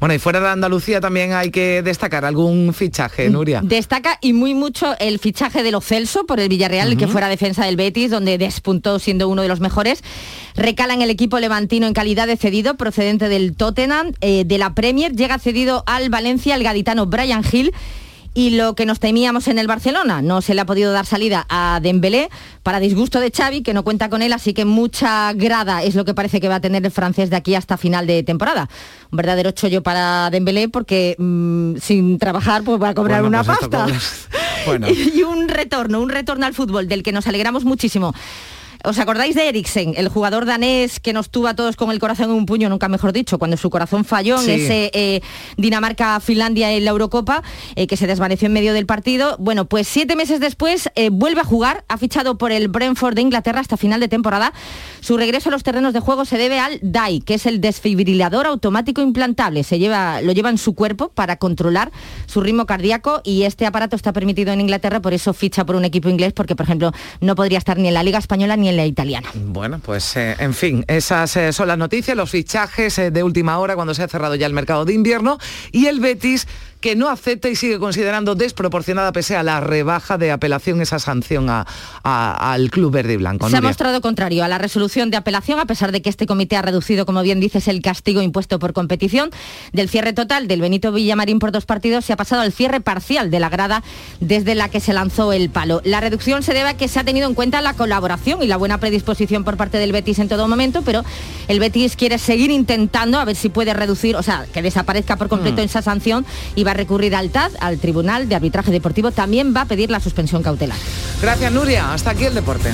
[0.00, 3.60] Bueno, y fuera de Andalucía también hay que destacar algún fichaje, Nuria.
[3.62, 7.64] Destaca y muy mucho el fichaje de Lo Celso por el Villarreal, que fuera defensa
[7.64, 10.02] del Betis, donde despuntó siendo uno de los mejores.
[10.56, 14.74] Recala en el equipo levantino en calidad de cedido, procedente del Tottenham, eh, de la
[14.74, 17.72] Premier, llega cedido al Valencia el gaditano Brian Hill
[18.34, 21.44] Y lo que nos temíamos en el Barcelona, no se le ha podido dar salida
[21.50, 22.30] a Dembélé
[22.62, 26.06] para disgusto de Xavi, que no cuenta con él, así que mucha grada es lo
[26.06, 28.70] que parece que va a tener el francés de aquí hasta final de temporada.
[29.10, 33.58] Un verdadero chollo para Dembélé porque mm, sin trabajar pues va a cobrar una pues
[33.58, 33.86] pasta.
[34.88, 38.14] y un retorno, un retorno al fútbol del que nos alegramos muchísimo.
[38.84, 42.30] ¿Os acordáis de Eriksen, el jugador danés que nos tuvo a todos con el corazón
[42.30, 45.20] en un puño, nunca mejor dicho, cuando su corazón falló en ese eh,
[45.56, 47.44] Dinamarca-Finlandia en la Eurocopa,
[47.76, 49.36] eh, que se desvaneció en medio del partido?
[49.38, 53.22] Bueno, pues siete meses después eh, vuelve a jugar, ha fichado por el Brentford de
[53.22, 54.52] Inglaterra hasta final de temporada.
[55.00, 58.46] Su regreso a los terrenos de juego se debe al DAI, que es el desfibrilador
[58.46, 59.62] automático implantable.
[59.62, 61.92] Se lleva, lo lleva en su cuerpo para controlar
[62.26, 65.84] su ritmo cardíaco y este aparato está permitido en Inglaterra, por eso ficha por un
[65.84, 68.71] equipo inglés, porque por ejemplo no podría estar ni en la Liga Española ni en
[68.76, 69.30] la italiana.
[69.34, 73.58] Bueno, pues eh, en fin, esas eh, son las noticias, los fichajes eh, de última
[73.58, 75.38] hora cuando se ha cerrado ya el mercado de invierno
[75.70, 76.46] y el Betis
[76.82, 81.46] que no acepta y sigue considerando desproporcionada pese a la rebaja de apelación esa sanción
[82.02, 83.48] al Club Verde y Blanco.
[83.48, 86.56] Se ha mostrado contrario a la resolución de apelación a pesar de que este comité
[86.56, 89.30] ha reducido, como bien dices, el castigo impuesto por competición.
[89.72, 93.30] Del cierre total del Benito Villamarín por dos partidos se ha pasado al cierre parcial
[93.30, 93.84] de la grada
[94.20, 95.80] desde la que se lanzó el palo.
[95.84, 98.56] La reducción se debe a que se ha tenido en cuenta la colaboración y la
[98.56, 101.04] buena predisposición por parte del Betis en todo momento, pero
[101.46, 105.28] el Betis quiere seguir intentando a ver si puede reducir, o sea, que desaparezca por
[105.28, 105.64] completo mm.
[105.64, 106.26] esa sanción
[106.56, 110.00] y va recurrir al TAD, al Tribunal de Arbitraje Deportivo, también va a pedir la
[110.00, 110.78] suspensión cautelar.
[111.20, 111.92] Gracias, Nuria.
[111.92, 112.70] Hasta aquí el deporte.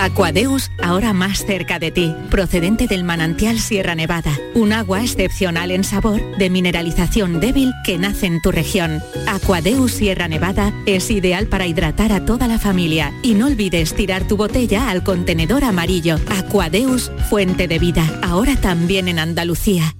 [0.00, 5.84] Aquadeus, ahora más cerca de ti, procedente del manantial Sierra Nevada, un agua excepcional en
[5.84, 9.02] sabor, de mineralización débil que nace en tu región.
[9.26, 14.26] Aquadeus Sierra Nevada es ideal para hidratar a toda la familia y no olvides tirar
[14.26, 16.16] tu botella al contenedor amarillo.
[16.30, 19.94] Aquadeus, fuente de vida, ahora también en Andalucía.